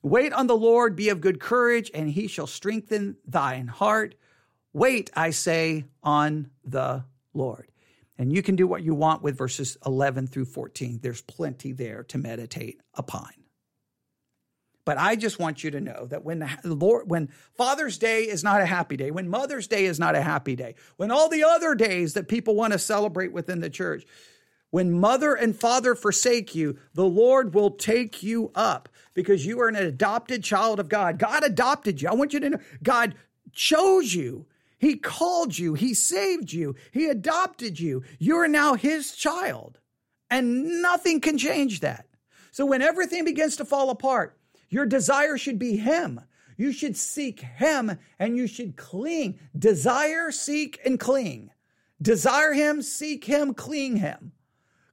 Wait 0.00 0.32
on 0.32 0.46
the 0.46 0.56
Lord, 0.56 0.94
be 0.94 1.08
of 1.08 1.20
good 1.20 1.40
courage, 1.40 1.90
and 1.92 2.10
he 2.10 2.28
shall 2.28 2.46
strengthen 2.46 3.16
thine 3.26 3.66
heart. 3.66 4.14
Wait, 4.72 5.10
I 5.14 5.30
say, 5.30 5.84
on 6.02 6.50
the 6.64 7.04
Lord. 7.34 7.68
And 8.18 8.32
you 8.32 8.42
can 8.42 8.54
do 8.54 8.68
what 8.68 8.84
you 8.84 8.94
want 8.94 9.22
with 9.22 9.36
verses 9.36 9.76
11 9.84 10.28
through 10.28 10.44
14. 10.44 11.00
There's 11.02 11.22
plenty 11.22 11.72
there 11.72 12.04
to 12.04 12.18
meditate 12.18 12.80
upon. 12.94 13.30
But 14.84 14.98
I 14.98 15.14
just 15.14 15.38
want 15.38 15.62
you 15.62 15.70
to 15.70 15.80
know 15.80 16.06
that 16.06 16.24
when 16.24 16.40
the 16.62 16.74
Lord, 16.74 17.08
when 17.08 17.28
Father's 17.54 17.98
Day 17.98 18.22
is 18.24 18.42
not 18.42 18.60
a 18.60 18.66
happy 18.66 18.96
day, 18.96 19.12
when 19.12 19.28
Mother's 19.28 19.68
Day 19.68 19.84
is 19.84 20.00
not 20.00 20.16
a 20.16 20.22
happy 20.22 20.56
day, 20.56 20.74
when 20.96 21.12
all 21.12 21.28
the 21.28 21.44
other 21.44 21.74
days 21.74 22.14
that 22.14 22.28
people 22.28 22.56
want 22.56 22.72
to 22.72 22.78
celebrate 22.78 23.32
within 23.32 23.60
the 23.60 23.70
church, 23.70 24.04
when 24.70 24.90
mother 24.90 25.34
and 25.34 25.54
father 25.54 25.94
forsake 25.94 26.54
you, 26.54 26.78
the 26.94 27.04
Lord 27.04 27.54
will 27.54 27.70
take 27.70 28.22
you 28.22 28.50
up 28.54 28.88
because 29.14 29.46
you 29.46 29.60
are 29.60 29.68
an 29.68 29.76
adopted 29.76 30.42
child 30.42 30.80
of 30.80 30.88
God. 30.88 31.18
God 31.18 31.44
adopted 31.44 32.00
you. 32.00 32.08
I 32.08 32.14
want 32.14 32.32
you 32.32 32.40
to 32.40 32.50
know 32.50 32.58
God 32.82 33.14
chose 33.52 34.14
you. 34.14 34.46
He 34.78 34.96
called 34.96 35.56
you. 35.56 35.74
He 35.74 35.94
saved 35.94 36.52
you. 36.52 36.74
He 36.90 37.06
adopted 37.06 37.78
you. 37.78 38.02
You 38.18 38.38
are 38.38 38.48
now 38.48 38.74
his 38.74 39.14
child. 39.14 39.78
And 40.28 40.82
nothing 40.82 41.20
can 41.20 41.38
change 41.38 41.80
that. 41.80 42.06
So 42.50 42.66
when 42.66 42.82
everything 42.82 43.24
begins 43.24 43.56
to 43.56 43.64
fall 43.64 43.90
apart, 43.90 44.36
your 44.72 44.86
desire 44.86 45.36
should 45.36 45.58
be 45.58 45.76
Him. 45.76 46.20
You 46.56 46.72
should 46.72 46.96
seek 46.96 47.40
Him 47.40 47.98
and 48.18 48.36
you 48.36 48.46
should 48.46 48.76
cling. 48.76 49.38
Desire, 49.56 50.30
seek, 50.30 50.80
and 50.84 50.98
cling. 50.98 51.50
Desire 52.00 52.54
Him, 52.54 52.80
seek 52.80 53.24
Him, 53.24 53.52
cling 53.52 53.98
Him. 53.98 54.32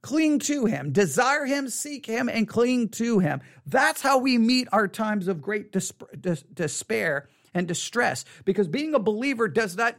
Cling 0.01 0.39
to 0.39 0.65
Him. 0.65 0.91
Desire 0.91 1.45
Him, 1.45 1.69
seek 1.69 2.05
Him, 2.05 2.27
and 2.27 2.47
cling 2.47 2.89
to 2.89 3.19
Him. 3.19 3.39
That's 3.65 4.01
how 4.01 4.17
we 4.17 4.37
meet 4.37 4.67
our 4.73 4.87
times 4.87 5.29
of 5.29 5.41
great 5.41 5.71
despair 5.71 7.29
and 7.53 7.67
distress 7.67 8.25
because 8.45 8.67
being 8.67 8.93
a 8.93 8.99
believer 8.99 9.47
does 9.47 9.75
not 9.75 9.95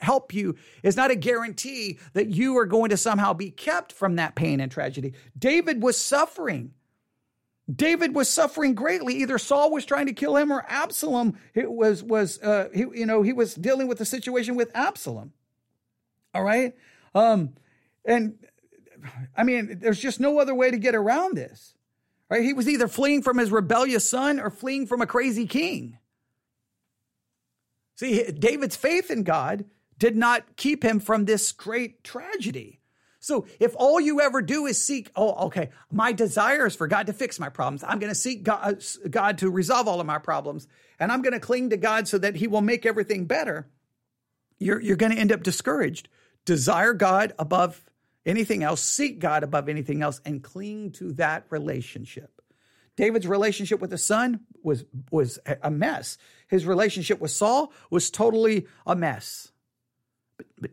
help 0.00 0.32
you 0.32 0.56
is 0.82 0.96
not 0.96 1.10
a 1.10 1.16
guarantee 1.16 1.98
that 2.14 2.28
you 2.28 2.56
are 2.58 2.66
going 2.66 2.90
to 2.90 2.96
somehow 2.96 3.32
be 3.32 3.50
kept 3.50 3.92
from 3.92 4.16
that 4.16 4.34
pain 4.34 4.60
and 4.60 4.72
tragedy 4.72 5.12
david 5.38 5.82
was 5.82 5.98
suffering 5.98 6.72
David 7.74 8.14
was 8.14 8.28
suffering 8.28 8.74
greatly. 8.74 9.14
Either 9.16 9.38
Saul 9.38 9.72
was 9.72 9.84
trying 9.84 10.06
to 10.06 10.12
kill 10.12 10.36
him 10.36 10.52
or 10.52 10.64
Absalom 10.68 11.38
it 11.54 11.70
was 11.70 12.02
was 12.02 12.40
uh, 12.40 12.68
he, 12.72 12.80
you 12.80 13.06
know 13.06 13.22
he 13.22 13.32
was 13.32 13.54
dealing 13.54 13.88
with 13.88 13.98
the 13.98 14.04
situation 14.04 14.54
with 14.54 14.70
Absalom. 14.74 15.32
All 16.32 16.44
right, 16.44 16.74
um, 17.14 17.54
and 18.04 18.38
I 19.36 19.42
mean, 19.42 19.78
there's 19.80 20.00
just 20.00 20.20
no 20.20 20.38
other 20.38 20.54
way 20.54 20.70
to 20.70 20.78
get 20.78 20.94
around 20.94 21.36
this. 21.36 21.74
Right? 22.28 22.42
He 22.42 22.52
was 22.52 22.68
either 22.68 22.88
fleeing 22.88 23.22
from 23.22 23.38
his 23.38 23.50
rebellious 23.50 24.08
son 24.08 24.40
or 24.40 24.50
fleeing 24.50 24.86
from 24.86 25.00
a 25.00 25.06
crazy 25.06 25.46
king. 25.46 25.98
See, 27.94 28.24
David's 28.24 28.76
faith 28.76 29.10
in 29.10 29.22
God 29.22 29.64
did 29.98 30.16
not 30.16 30.56
keep 30.56 30.84
him 30.84 31.00
from 31.00 31.24
this 31.24 31.52
great 31.52 32.04
tragedy. 32.04 32.80
So 33.26 33.44
if 33.58 33.74
all 33.76 34.00
you 34.00 34.20
ever 34.20 34.40
do 34.40 34.66
is 34.66 34.80
seek, 34.80 35.10
oh, 35.16 35.46
okay, 35.46 35.70
my 35.90 36.12
desire 36.12 36.64
is 36.64 36.76
for 36.76 36.86
God 36.86 37.08
to 37.08 37.12
fix 37.12 37.40
my 37.40 37.48
problems. 37.48 37.82
I'm 37.82 37.98
going 37.98 38.12
to 38.12 38.14
seek 38.14 38.44
God, 38.44 38.60
uh, 38.62 39.08
God 39.10 39.38
to 39.38 39.50
resolve 39.50 39.88
all 39.88 39.98
of 40.00 40.06
my 40.06 40.18
problems, 40.18 40.68
and 41.00 41.10
I'm 41.10 41.22
going 41.22 41.32
to 41.32 41.40
cling 41.40 41.70
to 41.70 41.76
God 41.76 42.06
so 42.06 42.18
that 42.18 42.36
He 42.36 42.46
will 42.46 42.60
make 42.60 42.86
everything 42.86 43.24
better. 43.24 43.66
You're, 44.60 44.80
you're 44.80 44.94
going 44.94 45.10
to 45.10 45.18
end 45.18 45.32
up 45.32 45.42
discouraged. 45.42 46.08
Desire 46.44 46.92
God 46.92 47.32
above 47.36 47.84
anything 48.24 48.62
else, 48.62 48.80
seek 48.80 49.18
God 49.18 49.42
above 49.42 49.68
anything 49.68 50.02
else, 50.02 50.20
and 50.24 50.40
cling 50.40 50.92
to 50.92 51.12
that 51.14 51.46
relationship. 51.50 52.40
David's 52.94 53.26
relationship 53.26 53.80
with 53.80 53.90
the 53.90 53.98
son 53.98 54.38
was, 54.62 54.84
was 55.10 55.40
a 55.64 55.70
mess. 55.72 56.16
His 56.46 56.64
relationship 56.64 57.20
with 57.20 57.32
Saul 57.32 57.72
was 57.90 58.08
totally 58.08 58.68
a 58.86 58.94
mess. 58.94 59.50
But, 60.36 60.46
but, 60.60 60.70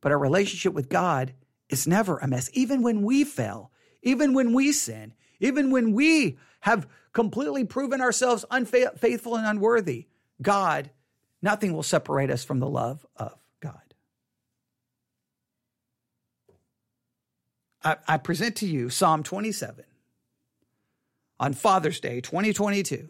but 0.00 0.10
our 0.10 0.18
relationship 0.18 0.72
with 0.72 0.88
God 0.88 1.34
is 1.68 1.86
never 1.86 2.18
a 2.18 2.26
mess. 2.26 2.50
Even 2.52 2.82
when 2.82 3.02
we 3.02 3.24
fail, 3.24 3.70
even 4.02 4.34
when 4.34 4.52
we 4.52 4.72
sin, 4.72 5.14
even 5.40 5.70
when 5.70 5.92
we 5.92 6.38
have 6.60 6.88
completely 7.12 7.64
proven 7.64 8.00
ourselves 8.00 8.44
unfaithful 8.50 9.36
and 9.36 9.46
unworthy, 9.46 10.06
God, 10.40 10.90
nothing 11.42 11.72
will 11.72 11.82
separate 11.82 12.30
us 12.30 12.44
from 12.44 12.58
the 12.58 12.68
love 12.68 13.04
of 13.16 13.38
God. 13.60 13.94
I, 17.82 17.96
I 18.06 18.16
present 18.18 18.56
to 18.56 18.66
you 18.66 18.90
Psalm 18.90 19.22
27 19.22 19.84
on 21.40 21.54
Father's 21.54 22.00
Day 22.00 22.20
2022 22.20 23.08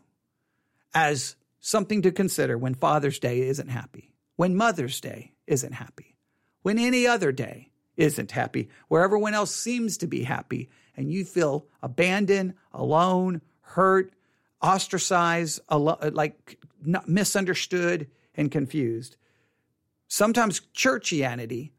as 0.95 1.37
something 1.61 2.03
to 2.03 2.13
consider 2.13 2.57
when 2.57 2.75
Father's 2.75 3.19
Day 3.19 3.41
isn't 3.41 3.69
happy, 3.69 4.13
when 4.37 4.57
Mother's 4.57 5.01
Day 5.01 5.33
isn't 5.47 5.73
happy, 5.73 6.17
when 6.63 6.79
any 6.79 7.07
other 7.07 7.33
day 7.33 7.68
isn't 7.99 8.31
happy, 8.31 8.71
where 8.89 9.03
everyone 9.03 9.35
else 9.35 9.55
seems 9.55 9.99
to 9.99 10.07
be 10.07 10.23
happy, 10.23 10.71
and 10.97 11.13
you 11.13 11.25
feel 11.25 11.67
abandoned, 11.83 12.55
alone, 12.73 13.43
hurt, 13.61 14.13
ostracized, 14.63 15.61
like 15.71 16.59
misunderstood, 17.07 18.07
and 18.35 18.51
confused. 18.51 19.17
Sometimes 20.07 20.63
churchianity, 20.75 21.71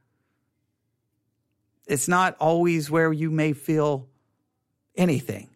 it's 1.87 2.07
not 2.07 2.35
always 2.39 2.91
where 2.91 3.11
you 3.11 3.31
may 3.31 3.53
feel 3.53 4.07
anything. 4.95 5.49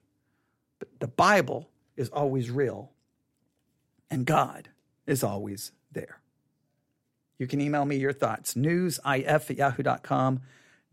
But 0.79 0.87
the 0.99 1.07
Bible 1.07 1.69
is 1.95 2.09
always 2.09 2.49
real 2.49 2.91
and 4.09 4.25
God 4.25 4.69
is 5.05 5.23
always 5.23 5.71
there. 5.91 6.22
You 7.43 7.47
can 7.47 7.59
email 7.59 7.83
me 7.83 7.97
your 7.97 8.13
thoughts, 8.13 8.53
newsif 8.53 9.49
at 9.49 9.57
yahoo.com, 9.57 10.39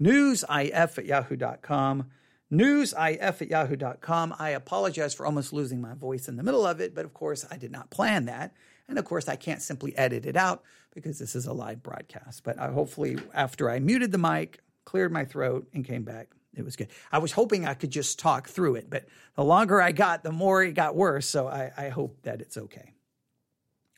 newsif 0.03 0.99
at 0.99 1.07
yahoo.com, 1.07 2.11
newsif 2.53 3.23
at 3.23 3.49
yahoo.com. 3.49 4.35
I 4.37 4.51
apologize 4.51 5.15
for 5.15 5.27
almost 5.27 5.53
losing 5.53 5.81
my 5.81 5.95
voice 5.95 6.27
in 6.27 6.35
the 6.35 6.43
middle 6.43 6.67
of 6.67 6.81
it, 6.81 6.93
but 6.93 7.05
of 7.05 7.15
course 7.15 7.47
I 7.53 7.57
did 7.57 7.71
not 7.71 7.89
plan 7.91 8.25
that. 8.25 8.53
And 8.89 8.99
of 8.99 9.05
course 9.05 9.29
I 9.29 9.37
can't 9.37 9.63
simply 9.63 9.97
edit 9.97 10.27
it 10.27 10.37
out 10.37 10.65
because 10.93 11.21
this 11.21 11.37
is 11.37 11.47
a 11.47 11.53
live 11.53 11.85
broadcast. 11.85 12.43
But 12.43 12.59
I 12.59 12.73
hopefully 12.73 13.17
after 13.33 13.71
I 13.71 13.79
muted 13.79 14.11
the 14.11 14.19
mic, 14.19 14.59
cleared 14.85 15.13
my 15.13 15.25
throat, 15.25 15.69
and 15.73 15.85
came 15.85 16.03
back, 16.03 16.31
it 16.57 16.65
was 16.65 16.75
good. 16.75 16.89
I 17.13 17.19
was 17.19 17.31
hoping 17.31 17.65
I 17.65 17.75
could 17.75 17.93
just 17.93 18.19
talk 18.19 18.49
through 18.49 18.75
it, 18.75 18.91
but 18.91 19.07
the 19.37 19.45
longer 19.45 19.81
I 19.81 19.93
got, 19.93 20.25
the 20.25 20.33
more 20.33 20.65
it 20.65 20.73
got 20.73 20.97
worse. 20.97 21.29
So 21.29 21.47
I, 21.47 21.71
I 21.77 21.89
hope 21.91 22.23
that 22.25 22.41
it's 22.41 22.57
okay. 22.57 22.95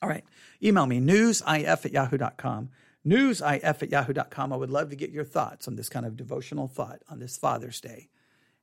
All 0.02 0.08
right. 0.08 0.24
Email 0.62 0.86
me, 0.86 1.00
newsif 1.00 1.84
at 1.84 1.92
yahoo.com. 1.92 2.70
Newsif 3.06 3.64
at 3.64 3.90
yahoo.com. 3.90 4.52
I 4.52 4.56
would 4.56 4.70
love 4.70 4.90
to 4.90 4.96
get 4.96 5.10
your 5.10 5.24
thoughts 5.24 5.68
on 5.68 5.76
this 5.76 5.88
kind 5.88 6.04
of 6.04 6.16
devotional 6.16 6.68
thought 6.68 7.02
on 7.08 7.20
this 7.20 7.36
Father's 7.36 7.80
Day. 7.80 8.08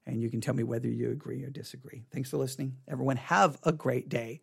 And 0.05 0.21
you 0.21 0.29
can 0.29 0.41
tell 0.41 0.55
me 0.55 0.63
whether 0.63 0.87
you 0.87 1.11
agree 1.11 1.43
or 1.43 1.49
disagree. 1.49 2.03
Thanks 2.11 2.29
for 2.29 2.37
listening. 2.37 2.77
Everyone, 2.87 3.17
have 3.17 3.57
a 3.63 3.71
great 3.71 4.09
day. 4.09 4.41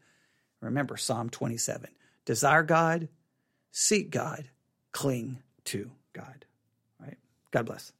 Remember 0.60 0.96
Psalm 0.96 1.28
27 1.30 1.90
desire 2.24 2.62
God, 2.62 3.08
seek 3.70 4.10
God, 4.10 4.48
cling 4.92 5.42
to 5.64 5.90
God. 6.12 6.44
All 7.00 7.06
right. 7.06 7.18
God 7.52 7.66
bless. 7.66 7.92